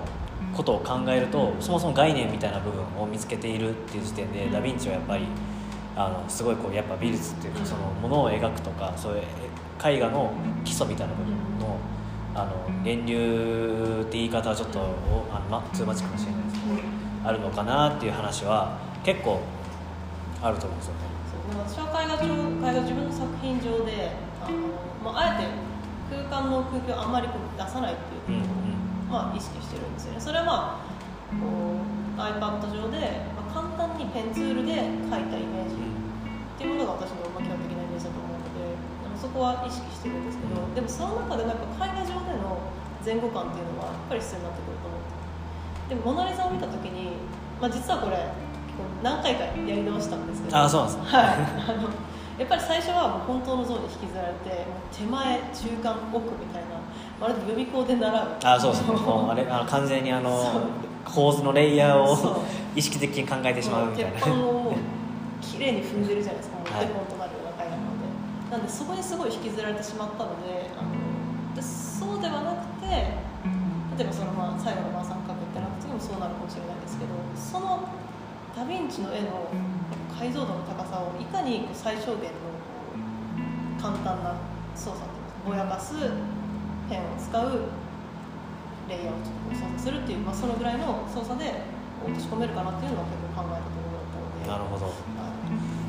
[0.55, 5.27] ことを考えるとそもそも概念みたいな部分を見つけているっていう時点でダ・ヴィンチはやっぱり
[5.97, 9.23] あのすごいこうやっぱ美術っていうかそのものを描くとかそういう
[9.85, 10.33] 絵画の
[10.65, 11.79] 基礎みたいな部分の
[12.37, 16.54] あの源流って言い方はちょっとおあの、ま、ツーマチかもしれないです
[17.25, 19.41] あるのかなっていう話は結構
[20.43, 21.15] あると思うんですよね。
[21.65, 25.49] 私は絵画上絵画自分の作品上であの、まあ、あえて
[26.09, 30.21] 空間の空気をあんまりこう出さないっていうことを、まあ、意識してるんですよね。
[30.21, 30.95] それはまあ
[31.37, 42.61] こう iPad 上で、まあ、簡単にペンツールで描いたイメージっていうものが私のまあ基本的なイメージだと思うのであのそこは意識してるんですけどでもその中でなんか絵画上での
[43.05, 44.94] 前後感っていうのはやっぱり必要になってくると思
[45.89, 47.13] でも「モナ・リザ」を見た時に、
[47.61, 48.17] まあ、実はこれ
[49.03, 51.19] 何回かやり直したんですけどあそうなんですね。
[51.19, 51.25] はい。
[51.25, 51.89] あの
[52.37, 56.83] やっぱり最初はもう本当の像に引きずられてもう手前中間奥みたいな
[57.21, 58.29] まるで予備校で習う。
[58.43, 58.97] あそうですね。
[58.97, 60.33] もうあれあの完全にあの
[61.05, 62.43] 構図のレイヤーを
[62.75, 64.11] 意識的に考えてしまうみたいな。
[64.13, 64.75] 鉄板をもう
[65.41, 67.69] 綺麗に踏んでるじゃないですかもうはい鉄本となるようなの
[68.03, 68.05] で。
[68.51, 75.23] なんでそこにすごい引きずられてしまったのであのでそうではなくて例えばそのまあ最後の晩餐
[75.95, 77.89] もそうなるかもしれないですけどその
[78.55, 79.47] ダ・ヴィンチの絵の
[80.19, 82.55] 解像度の高さをいかに最小限の
[83.81, 84.35] 簡単な
[84.75, 85.95] 操作っていうかぼやかす
[86.89, 87.63] ペンを使う
[88.89, 91.63] レイヤーをちょっと操作するっていう、まあ、そのぐらいの操作で
[92.05, 94.51] 落とし込めるかなっていうのは結構考えたところだったので。
[94.51, 94.87] なるほど。
[94.87, 94.93] は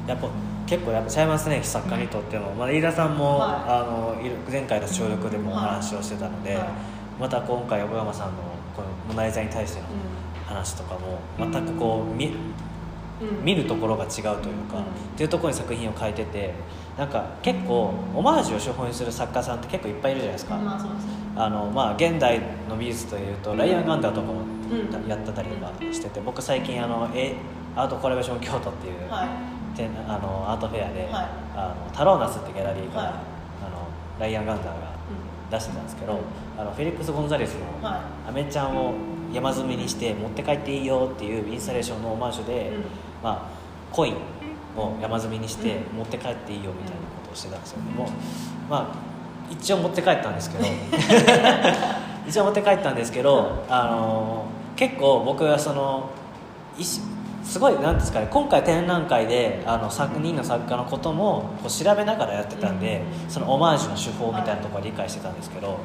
[0.05, 0.09] い。
[0.09, 0.27] やっぱ
[0.65, 3.51] 結構やっぱチャイマンスネーキ作家にとっても、まあ、飯田さんも、はい。
[3.67, 4.15] あの
[4.49, 6.67] 前回の収録でもお話をしてたので、はい。
[7.19, 9.85] また今回横山さんのこの「モナ・リザ」に対しての
[10.45, 12.31] 話とかも全くこう見
[13.43, 14.83] 見るところが違うというか、うん。
[14.83, 14.85] っ
[15.15, 16.53] ていうところに作品を書いてて
[16.97, 20.77] なんか結構オマージュを手法にする作家さんって結構いっぱいいるじゃないですか、ま
[21.35, 24.33] ああのまあ、現代の美術というとライアン・ガンダーとかも
[24.69, 25.07] うん。
[25.07, 27.35] やってたりとかしてて僕最近あのえ
[27.75, 29.27] アートコラボレーション京都っていう、はい。
[29.77, 31.27] 展あのアートフェアで、はい。
[31.55, 33.11] あのタローナスってギャラリーから、はい。
[33.11, 33.19] あの
[34.19, 34.94] ライアン・ガンダーが
[35.51, 36.19] 出してたんですけど
[36.57, 38.29] あのフェリックス・ゴンザレスのはい。
[38.29, 38.93] アメちゃんを
[39.33, 42.83] 山積みにして持って帰っていいよっていうインスタレーションのオマージュで、うん。
[43.23, 44.15] まあ、コイン
[44.77, 47.81] を山積みにしてうん持って帰っていいよみたいなことをしてたんですよ。
[47.81, 48.07] ねもう
[48.69, 49.15] まあ
[49.51, 50.65] 一応持って帰ったんですけど
[52.27, 56.09] 一応持って帰ったんですけど、あの結構僕はその
[57.45, 63.29] すごいなんですかね今回展覧会であの作人の作家のこともこう調べながらやってたんで、うん。
[63.29, 65.77] そのオマージュの手法みたいなところは理解してたんですけど、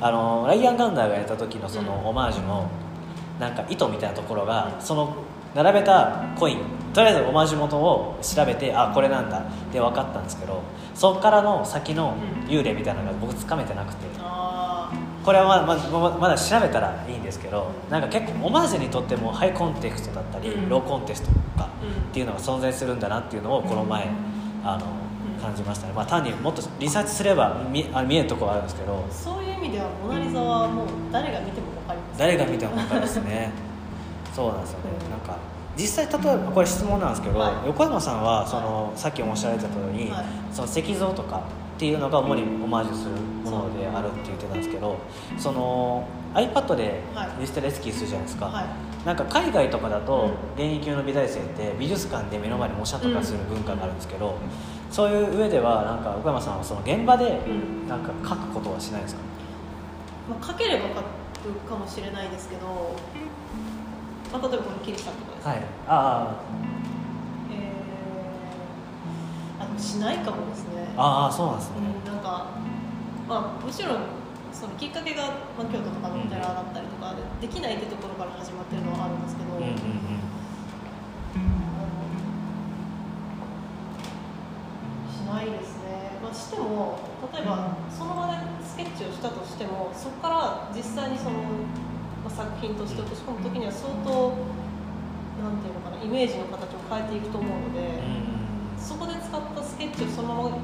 [0.00, 2.06] あのライアン・ガンダーがやった時のそのうん。
[2.08, 2.68] オマージュの
[3.38, 5.14] なんか意図みたいなところがその
[5.54, 6.58] 並べたコイン
[6.94, 10.62] とりあえずオマージュ元を調べてあこれなんだって分かったんですけど
[10.94, 14.06] そこからの先の幽霊みたいなのが僕つかめてなくて。
[14.18, 14.41] あ
[15.24, 20.68] これはままままだ調べたらいいんですけどなんか結構オマージュにとってもハイコンテクストだったりうん。
[20.68, 21.90] ローコンテストとかうん。
[21.90, 24.08] っていうのが存在するんだなっていうのをこの前
[24.64, 24.86] あの
[25.40, 28.94] 感じましたね、まあ、単にもっとリサーチすれば見あ見えるところはあるんですけど。
[28.94, 32.18] ーそういう意味では「モナ・リザ」はもう誰が見ても分かります。
[32.18, 33.50] 誰が見ても分かりますね。
[34.34, 34.84] そうなんですよね。
[35.04, 35.10] うん。
[35.10, 35.36] なんか
[35.76, 37.52] 実際例えばこれ質問なんですけど、はい。
[37.66, 40.24] 横山さんはそのさっきおっしゃられた通り、はい。
[40.52, 41.42] その石像とか
[41.82, 44.98] っていうのが主にオマージュするものであるって言ってたんですけど
[45.36, 47.26] その iPad ではい。
[47.38, 48.66] ディジタルエスキーするじゃないですか、はい。
[49.04, 54.36] なんか海外とかだとう現役級の美大生って美術館で目の前に模写とかする文化があるんですけど、
[54.92, 57.88] そういう上ではなんか横山さんはその現場でうん。
[57.88, 59.20] なんか書くことはしないですか、
[60.30, 61.02] まあ、書ければ書く
[61.68, 62.94] かもしれないですけど、
[64.32, 65.46] まあ、例えばこのキリシタンとかです。
[65.46, 65.62] ね、はい。
[65.88, 66.36] あ。
[67.50, 67.62] えー
[69.62, 72.46] あでもしないかもですねあああそうなんですね、うん、なんか、
[73.28, 73.98] まあ、もちろん
[74.52, 75.22] そのきっかけが、
[75.56, 79.76] まあ、京都とかのお寺だったりとかで、できないってところから始まってるのはあるんですけど、うんうんうん。
[85.08, 87.00] しないですね、まあ、しても
[87.32, 94.36] 例えばその場でスケッチをしたとしてもそこから実際にその、まあ、作品として落とし込む時には相当
[95.40, 97.98] なんていうのかなイメージの形を変えていくと思うので、
[98.76, 100.58] そこで使ったスケッチをそのまま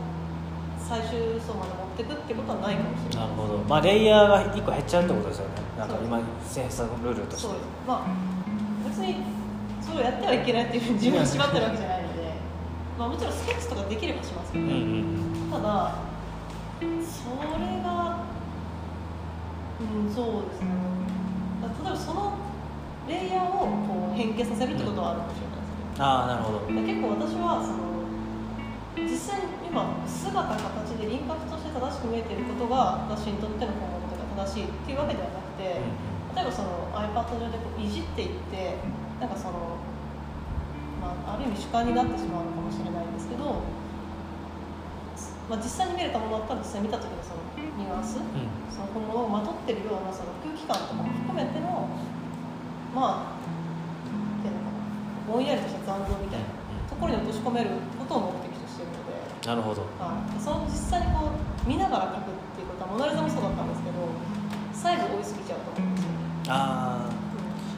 [0.89, 3.59] 最終層まで持っていくってことはないかもしれなないるほど。
[3.69, 5.55] まあレイヤーが1個減っちゃうってことですよね。
[5.77, 7.49] なんか今センサーのルールとして。
[7.49, 7.53] そう。
[7.53, 9.17] ですまあ別に
[9.83, 12.33] それをやってはいけないっていうふうに自分を縛ってるわけじゃないので、
[12.99, 15.95] まあ、もちろんスケッチとかできればしますけど、うんうんただ
[16.81, 18.25] それが
[19.81, 20.69] うんそうですね。
[21.61, 22.33] 例えばその
[23.09, 26.59] レイヤーをこう変形させるってことはあるかもしれないですけど、ああなるほど。
[26.69, 35.77] 結構私はその実際に今姿形で輪郭として正しく見えていることが私にとっての本物というか正しいっていうわけではなくて、
[36.33, 38.81] 例えばその iPad 上でこういじっていって
[39.21, 39.77] なんかその、
[41.05, 43.61] まあ、ある意味主観になってしまうのかもしれないんですけど、
[45.53, 48.49] まあ、実際に見れたものだったら実際に見た時のそのニュアンス、うん。
[48.73, 51.93] その本物をまとってるようなその空気感とかも含めての
[52.97, 54.81] まあっていうのかな
[55.29, 56.57] ぼんやりとした残像みたいな
[56.89, 58.48] ところに落とし込めることを目的
[58.85, 59.83] としなるほど。
[59.99, 63.97] はい、その実際にこう見ながら描くっていうことはモナ・リザもそうだったんですけど
[64.75, 66.17] 細部追いすぎちゃうと思うんですよね、
[66.49, 67.13] ああ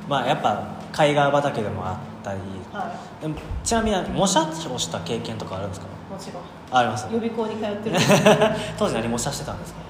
[0.09, 2.41] まあやっぱ絵画畑でもあったり。
[2.41, 3.23] うんはい。
[3.23, 3.35] でも
[3.65, 5.87] ちなみに模写をした経験とかあるんですか？
[6.11, 6.43] もちろん。
[6.71, 7.07] ああります。
[7.11, 7.97] 予備校に通ってる。
[8.79, 9.81] 当時何模写してたんですか？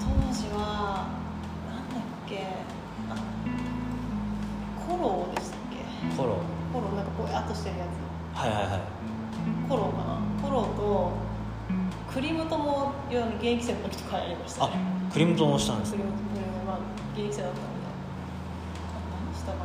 [0.00, 1.06] 当時は
[1.70, 2.46] なんだっけ。
[3.10, 3.14] あ
[4.88, 6.16] コローでしたっけ。
[6.16, 6.38] コロ
[6.72, 7.84] コローなんかぼやっとしてるや
[8.34, 8.38] つ。
[8.40, 8.80] はいはいはい
[12.20, 14.74] クリムトも現役生の時とかやりましたあね
[15.10, 16.78] クリムトもしたんですクリムトクリムトまあ
[17.14, 19.64] 現役生だったんであ何したか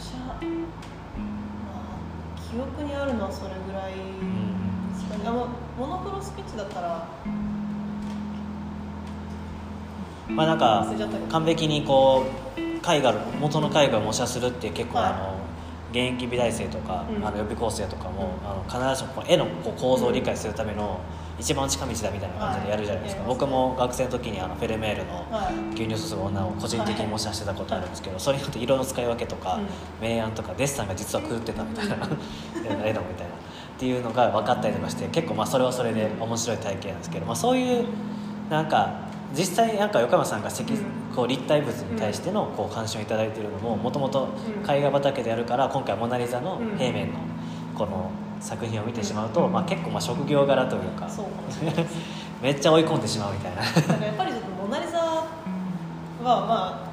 [0.00, 0.40] じゃあま
[1.84, 3.98] あ記憶にあるのはそれぐらいで
[4.98, 5.24] すかね
[5.78, 7.06] モノクロスピッチだったら
[10.30, 10.86] まあなんか
[11.28, 12.24] 完璧にこ
[12.56, 15.41] う絵画元の絵画を模写するって結構はいあの
[15.92, 17.24] 現役美大生とか、うん。
[17.24, 18.78] あの予備校生とかも、うん。
[18.78, 21.00] あの必ずしもこう絵のこう構造を理解するための
[21.38, 25.74] 一番近道だみたいな感じでやるじゃないですか、はい僕も学生の時にあのフェルメールのはい。
[25.74, 29.60] 牛乳注ぐ女を個人的に模写してたことあるんですけど、それによって色の使い分けとか、
[30.00, 30.08] うん。
[30.08, 31.94] 明暗とかデッサンが実は狂ってたみたいな
[32.84, 33.42] 絵のみたいな
[33.82, 37.86] っていうのが分かったりとかして結構まあそれはそれで面白い体験なんですけど、まあ、そういう
[38.48, 40.64] なんか実際なんか横山さんが石
[41.14, 44.28] こう立体物に対してのこう関心をいただいているのももともと
[44.68, 47.18] 絵画畑でやるから今回「モナ・リザ」の平面の
[47.74, 51.08] この作品を見てしまうと、まあ、結構まあ職業柄というか
[52.42, 53.62] めっちゃ追い込んでしまうみたいな。
[53.62, 55.26] やっぱりちょっとモナ・リザは
[56.24, 56.88] ま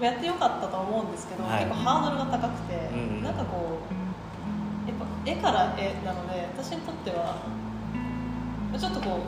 [0.00, 1.64] あやってよかったと思うんですけど、はい。
[1.64, 3.22] 結構ハードルが高くて、うんうん。
[3.22, 7.36] なんかこうやっぱ絵から絵なので私にとっては
[8.78, 9.20] ちょっとこ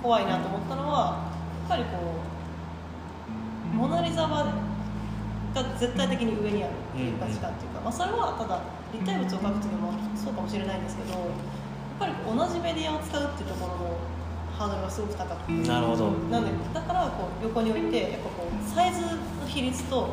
[0.00, 1.29] う怖いなと思ったのは
[1.70, 2.18] ぱりこ
[3.72, 4.50] うモナ・リザは
[5.54, 8.58] が絶対的に上にあるっていう価値観っていうか、まあ、それはただ
[8.92, 11.30] 立体物を描く時もそうかもしれないんですけどやっ
[11.98, 13.98] ぱり同じメディアを使うっていうところの
[14.58, 15.68] ハードルがすごく高くて。
[15.68, 16.10] なるほど。
[16.28, 20.10] なんでだからこう横に置いてやっぱこうサイズの比率と、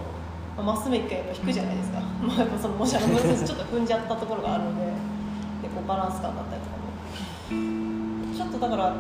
[0.56, 6.88] まあ、マス目一回やっぱ引くじゃないですか、まあ、やっぱその模写の分数ちょっと踏んじゃったところがあるのででこうバランス感だったりとかも。
[8.38, 8.96] ちょっとだから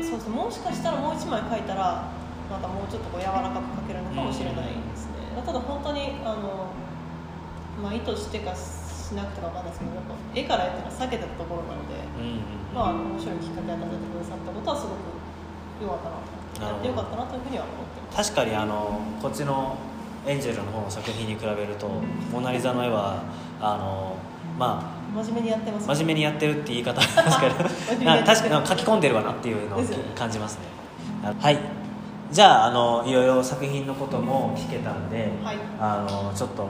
[0.00, 2.08] そうですねもしかしたらもう一枚描いたら
[2.48, 6.68] またもうちょっとこう柔らかく描けるのかもしれないですね、ただ本当にあの、
[7.82, 15.12] まあ、意図してかしなくてかわかんないですけどやっぱ絵から絵っていうのは避けてたところなので、うんうんまあ、あの面白いきっかけを与えてくださったことはすごく
[15.80, 18.32] 良かったなとやってよかったなというふうには思ってます。
[18.32, 19.76] 確かにあのこっちの
[20.26, 21.88] エンジェルの方の作品に比べると
[22.30, 23.24] 「モナ・リザ」の絵は
[23.60, 24.16] あの
[24.58, 25.90] ま真面目にやってます。
[25.90, 28.26] あ真面目にやってるって言い方なんですけど真面目にやってる。
[28.26, 28.66] な確かに。
[28.66, 29.82] 書き込んでるわなっていうのを
[30.14, 30.62] 感じますね。
[31.38, 31.58] はい。
[32.30, 35.58] じゃああのいろいろ作品のことも聞けたんで、はい。
[35.78, 36.68] あのちょっと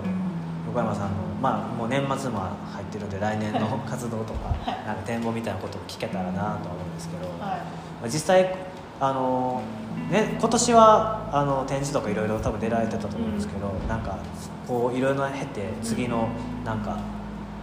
[0.67, 2.41] 横山さんのまあもう年末も
[2.73, 4.87] 入ってるんで来年の活動とか,、はい。
[4.87, 7.39] なんか展望みたいなことを聞けたらなと思うんですけど、はい。
[7.39, 7.59] ま
[8.05, 8.55] あ実際
[9.01, 9.63] あの、
[10.11, 14.19] ね、今年はあの展示とかいろいろ多分出られてたと思うんですけど、なんか
[14.67, 16.29] こういろいろ経て次の
[16.65, 16.99] なんか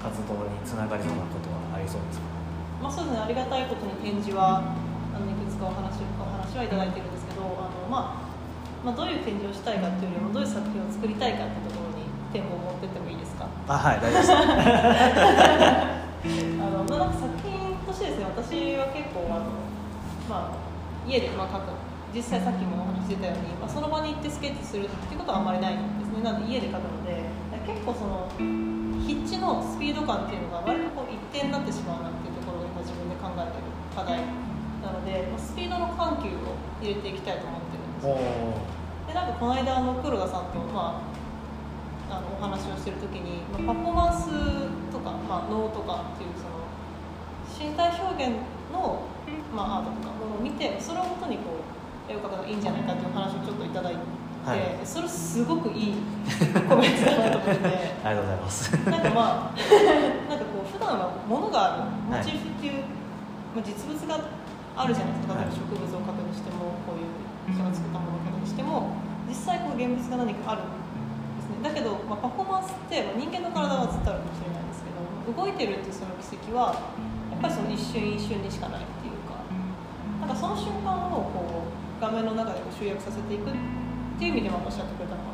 [0.02, 2.26] 活動につながりそうなことはありそうですか？
[2.82, 4.64] まあ、そうですねありがたいことに展示は
[5.12, 8.32] あのいくつかお話お話はいただいてるんですけどあの、まあ、
[8.86, 13.44] まあどういう展示をしたいかっていうよりもどういう作品を作りたいかっていうところに展望を持ってってもいいですか？
[13.68, 14.32] あはい大丈夫です。
[16.60, 19.52] あの、まあ、なんか作品としてですね私は結構あの、
[20.32, 20.58] まあ、
[21.08, 21.72] 家でまあ描く
[22.16, 26.24] 実際さっきもお話ししてたように、まあ、その場に行ってスケッチするっていうことはあんまりないんですね。
[26.24, 27.29] なので家で描くので
[27.70, 28.26] 結構その
[29.06, 34.26] 筆致のスピード感っていうのが割とこう一定になってしまうなっていうところが今自分で考えてる課題
[34.82, 41.02] なので、まあ、スピードの緩急を入れていきたいと思ってるんですでなんかこの間あの黒田さんと、ま
[42.10, 44.30] あ、あのお話をしてる時に、まあ、パフォーマンス
[44.94, 46.66] とか、まあ、脳とかっていうその
[47.50, 48.38] 身体表現
[48.72, 49.02] の、
[49.54, 51.62] まあ、アートとかものを見てそれをもとにこ
[52.10, 54.00] う絵を描くのがいいんじゃないかっていうお話をちょっといただいて、
[54.50, 54.82] はい。
[54.84, 56.02] それすごくいい
[56.66, 57.70] コメントだなと思って。
[58.02, 58.74] ありがとうございます。
[58.90, 59.54] なんかまあ
[60.26, 62.82] なんかこう普段は物があるモチーフっていう、
[63.54, 64.18] まあ、実物が
[64.74, 65.38] あるじゃないですか。
[65.38, 68.98] 例えば植物を描くにしてもこういう人が作ったものを描くにしても
[69.30, 70.74] 実際こう現物が何かあるん
[71.38, 71.62] ですね。
[71.62, 74.98] だけど、まあ、パフォーマンスって、まあ、人間の体はずっとあるかもしれないですけど
[75.30, 76.74] 動いてるっていうその奇跡は
[77.30, 79.38] やっぱりその一瞬一瞬にしかないっていうか
[80.26, 83.89] なんかその瞬間をこう画面の中で集約させていくって
[84.26, 85.34] いう意味でもおっしゃってくれたのか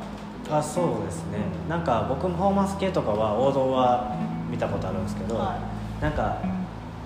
[0.51, 0.57] な。
[0.59, 1.39] あそうですね。
[1.67, 4.15] なんか僕もパフォーマンス系とかは王道は
[4.49, 5.59] 見たことあるんですけど、は
[6.01, 6.37] なんか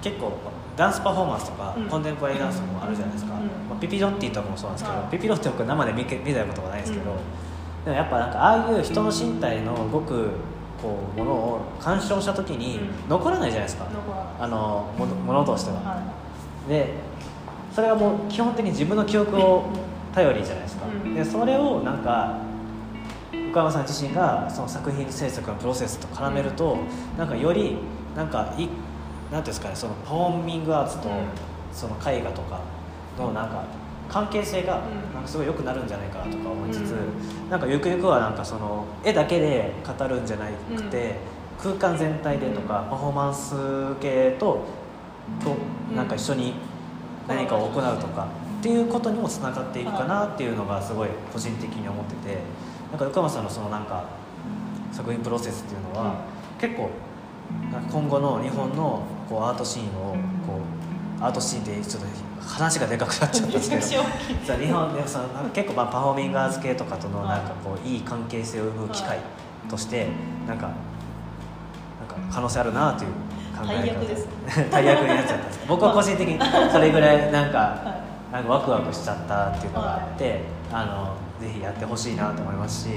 [0.02, 0.34] 結構
[0.76, 1.86] ダンスパフォーマンスとか、うん。
[1.88, 5.12] コンテンポラリーダンスもあるじゃないですか、うんまあ、ピピロッティとかもそうなんですけど、はい。
[5.12, 7.18] ピピロッティ僕生で見け見たことがないですけど、うん。
[7.86, 10.30] でもやっぱなんかああいう人の身体の動く
[10.82, 13.10] こうものを鑑賞した時にうん。
[13.10, 13.88] 残らないじゃないですか、
[14.40, 16.04] あのものとしては、は
[16.68, 16.94] で
[17.74, 19.66] それはもう基本的に自分の記憶を
[20.14, 21.14] 頼りじゃないですか、うん。
[21.16, 22.38] でそれをなんか
[23.52, 26.78] 岡山さん自身がその作品制作のプロセスと絡めると、
[27.18, 27.78] なんかより
[28.16, 28.72] なんかいなんてい
[29.38, 31.16] うんですかねそのパフォーミングアーツと、うん。
[31.72, 32.62] その絵画とか
[33.18, 33.64] のなんか
[34.10, 35.14] 関係性がうん。
[35.14, 41.16] なんかすごい良くなるんじゃないかなとか思いつつ、うなんかゆくゆくはなんかその絵だけで語るんじゃなくて、
[41.62, 43.54] 空間全体でとかパフォーマンス
[44.00, 44.66] 系と
[45.44, 45.56] と
[45.90, 46.54] うんなんか一緒に
[47.28, 48.28] 何かを行うとか
[48.60, 52.38] っていうことにもつながっていくかなっていうのがすごい個人的に思ってて
[52.92, 54.04] なんか横山さんのそのなんか
[54.92, 56.26] 作品プロセスっていうのは
[56.60, 56.90] 結構
[57.90, 60.14] 今後の日本のこうアートシーンを
[60.46, 60.60] こ
[61.20, 62.10] うアートシーンってちょっと
[62.42, 63.82] 話がでかくなっちゃったんですけど
[64.60, 69.20] 日本でその結構まあパフォーミングアーツ系とかとのなんかこういい関係性を生む機会
[69.70, 70.08] として
[70.48, 70.76] なんかなんか
[72.30, 73.12] 可能性あるなという
[73.58, 74.28] 考え方大役です。
[74.72, 75.60] 大役になっちゃったんです。
[75.68, 76.40] 僕は個人的に
[76.72, 82.90] それぐらいなんかはなんかワクワクしちゃったっていうのがあってあのぜひやってほしいなと思いますし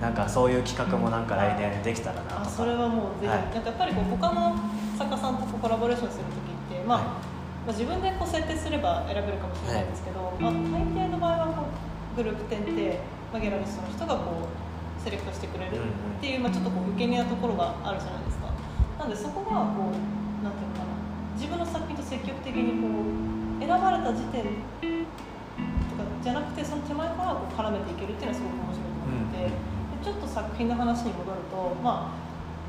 [0.00, 2.42] なんかそういう企画もなんか来年できたらなとか。
[2.42, 3.54] あそれはもうぜひ、はい。
[3.54, 4.58] なんかやっぱりこう他の
[4.98, 7.06] 作家さんとコラボレーションする時って、まあはい。
[7.06, 12.98] まあ、自分でこう設定すれば選べるかもしれないんですけど、まあ、大抵の場合はこうグループ展で、
[13.30, 18.50] まあ、ギャラリストの人がこうセレクトしてくれるっていう、まあ、ちょっとこう受け身なところがあるじゃないですか。
[18.98, 20.98] なんでそこがこうなんていうのかな。
[21.38, 23.31] 自分の作品と積極的にこう
[23.62, 29.54] 選ばれた時点とかじゃなくてその手前からこう絡めていけるっていうのはすごく面白いと思ってて、で
[30.02, 32.10] ちょっと作品の話に戻るとま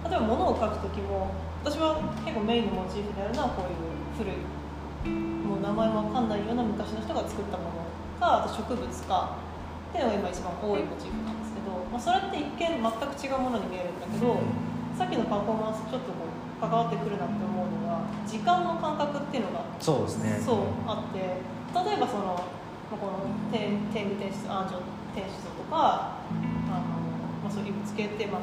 [0.06, 1.34] あ例えば物を描く時も
[1.64, 3.90] 私は結構メインのモチーフであるのはこういう
[4.20, 4.38] 古い
[5.48, 7.88] もう名前もわかんないような昔の人が作ったもの
[8.20, 9.40] かあと植物か
[9.90, 14.42] っていうのが今一番多いモチーフなんですけど、まあ、それって一見全く違うものに見えるんだけど、
[14.98, 17.53] さっきのパフォーマンスちょっとこう関わってくるなって思
[18.34, 20.42] 時間の感覚っていうのがそうですね。
[20.42, 20.58] そう
[20.90, 22.34] あって例えばその
[22.90, 24.82] まあこの天天理天使安城
[25.14, 28.42] 天使像とかあの、まあ、そういう異物系って、ま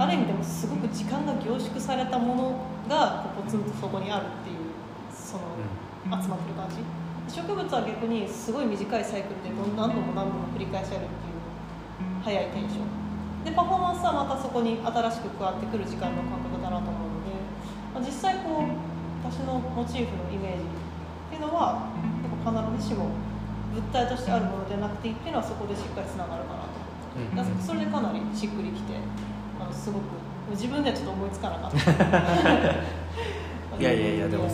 [0.00, 4.72] あ、ある意味でもすごく時間が凝縮されたものがこうポツンとそこにあるっていう
[5.12, 6.80] その集まってる感じ。
[7.28, 13.44] 植物は逆にすごい短いサイクルでどん何度も何度も繰り返しやるっていう速いテンション。
[13.44, 17.36] でパフォーマンスはまたそこに新しく加わってくる時間の感覚だなと思うので、
[17.92, 18.95] まあ、実際こう
[19.30, 21.90] 私のモチーフのイメージっていうのは
[22.46, 23.10] 必ずしも
[23.74, 26.78] 物体としてあるものではなくてっていうのはそこでしっかりつながるかなと。
[27.18, 27.34] うん。
[27.34, 28.94] だからそれでかなりしっくりきて
[29.60, 30.02] あのすごく
[30.50, 31.80] 自分ではちょっと思いつかなかった。
[33.78, 34.48] いやいやいやでも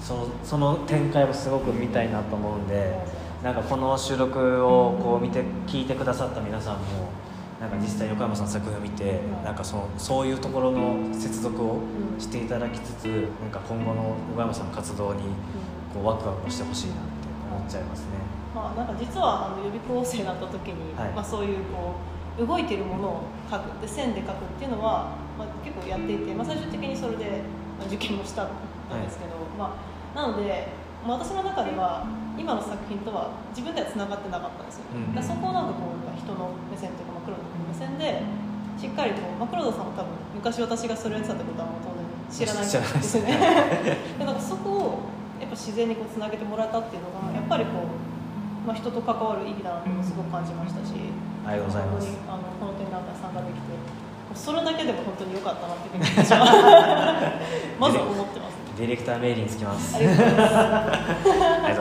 [0.00, 2.98] そのその展開もすごく見たいなと思うんで
[3.42, 7.10] なんかこの収録をこう見て聞いてくださった皆さんも
[7.60, 9.44] なんか実際横山さんの作品を見てうん。
[9.44, 13.04] なんかそのそういうところの接続をうんしていただきつつ
[13.40, 15.22] なんか今後の横山さんの活動に
[15.94, 17.02] こうワクワクしてほしいなって
[17.56, 18.06] 思っちゃいますね。
[18.54, 21.10] まあ、なんか実はあの予備校生になった時に、はい。
[21.10, 21.94] まあ、そういうこ
[22.38, 27.42] う動いてるものを描くで線で描くっていうのは、まあ、結構やっていて、まあ、最終的にそれで
[27.78, 29.74] まあ受験もしたんですけど、ま
[30.14, 30.68] あ、なので、
[31.06, 32.06] まあ、私の中では
[32.38, 35.14] 今の作品とは自分ではつながってなかったんですよ、うん。
[35.14, 38.22] だそこをなんかこう人の目線というか、まあ、黒田君の目線で
[38.78, 43.34] しっかりこう、まあ、黒田さんも多分昔私がそれをやってたってことはもう当然知らないですよね。
[44.22, 50.94] だからそこをやっぱ自然にこうつなげてもらえたっていうのがやっぱりこう、まあ、人と関わる意義だなっていうのをすごく感じましたし。
[51.48, 52.06] ありがとうございます。
[52.06, 53.72] 本当にあのこの展覧会参加できて
[54.34, 56.44] それだけでも本当に良かったなっていうふうに私は
[57.80, 59.96] まずは思ってますディレクターメールにつきます。
[59.96, 60.32] ありがとうご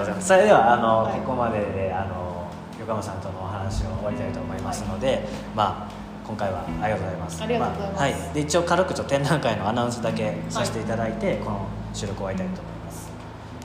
[0.05, 0.27] ざいます。
[0.27, 2.47] それではあの、はいここまでであの
[2.79, 5.91] 横山さんとのお話を終わりたいと思いますので、まあ
[6.27, 7.43] 今回はありがとうございます。
[7.43, 8.15] ありがとうございますあはい。
[8.33, 11.59] で一応軽くちょっと展覧会のアナウンスだけさせていただいて、この
[11.93, 13.09] 収録を終わりたいと思います。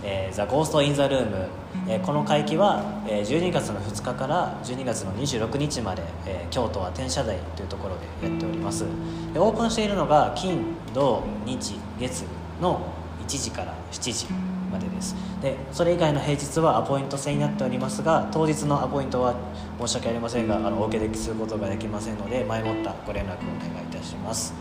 [0.05, 1.47] えー、ザ・ゴースト・イン・ザ・ルーム、
[1.89, 8.85] えーこの会期は、えー12月の2日から12月の26日まで、えー京都は天社台というところでやっております
[9.33, 12.25] でオープンしているのが金土日月
[12.61, 13.02] の1
[13.39, 14.27] 時から7時
[14.73, 15.15] までです。
[15.43, 19.35] でそれ以外の平日はアポイント制になっておりますが当日のアポイントは
[19.81, 24.55] 申し訳ありませんがあのお受けできすることができませんので前もったご連絡をお願いいたします。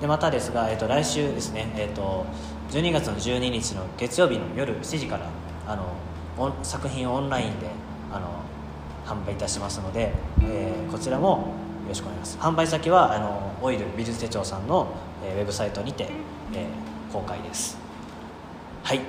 [0.00, 2.26] でまたですが、えっと来週ですね、えっと
[2.70, 5.26] 12月の12日の月曜日の夜7時から
[5.66, 7.70] あの作品をオンラインで
[8.12, 8.28] あの
[9.06, 10.12] 販売いたしますので、
[10.42, 11.54] えーこちらも
[11.84, 12.38] よろしくお願いします。
[12.38, 14.88] 販売先はあのオイル美術手帳さんの、
[15.24, 16.08] えーウェブサイトにて、
[16.52, 17.78] えー公開です
[18.86, 19.00] はい。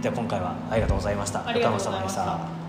[0.00, 1.46] では今回はありがとうございました。
[1.46, 2.61] ありがとうございました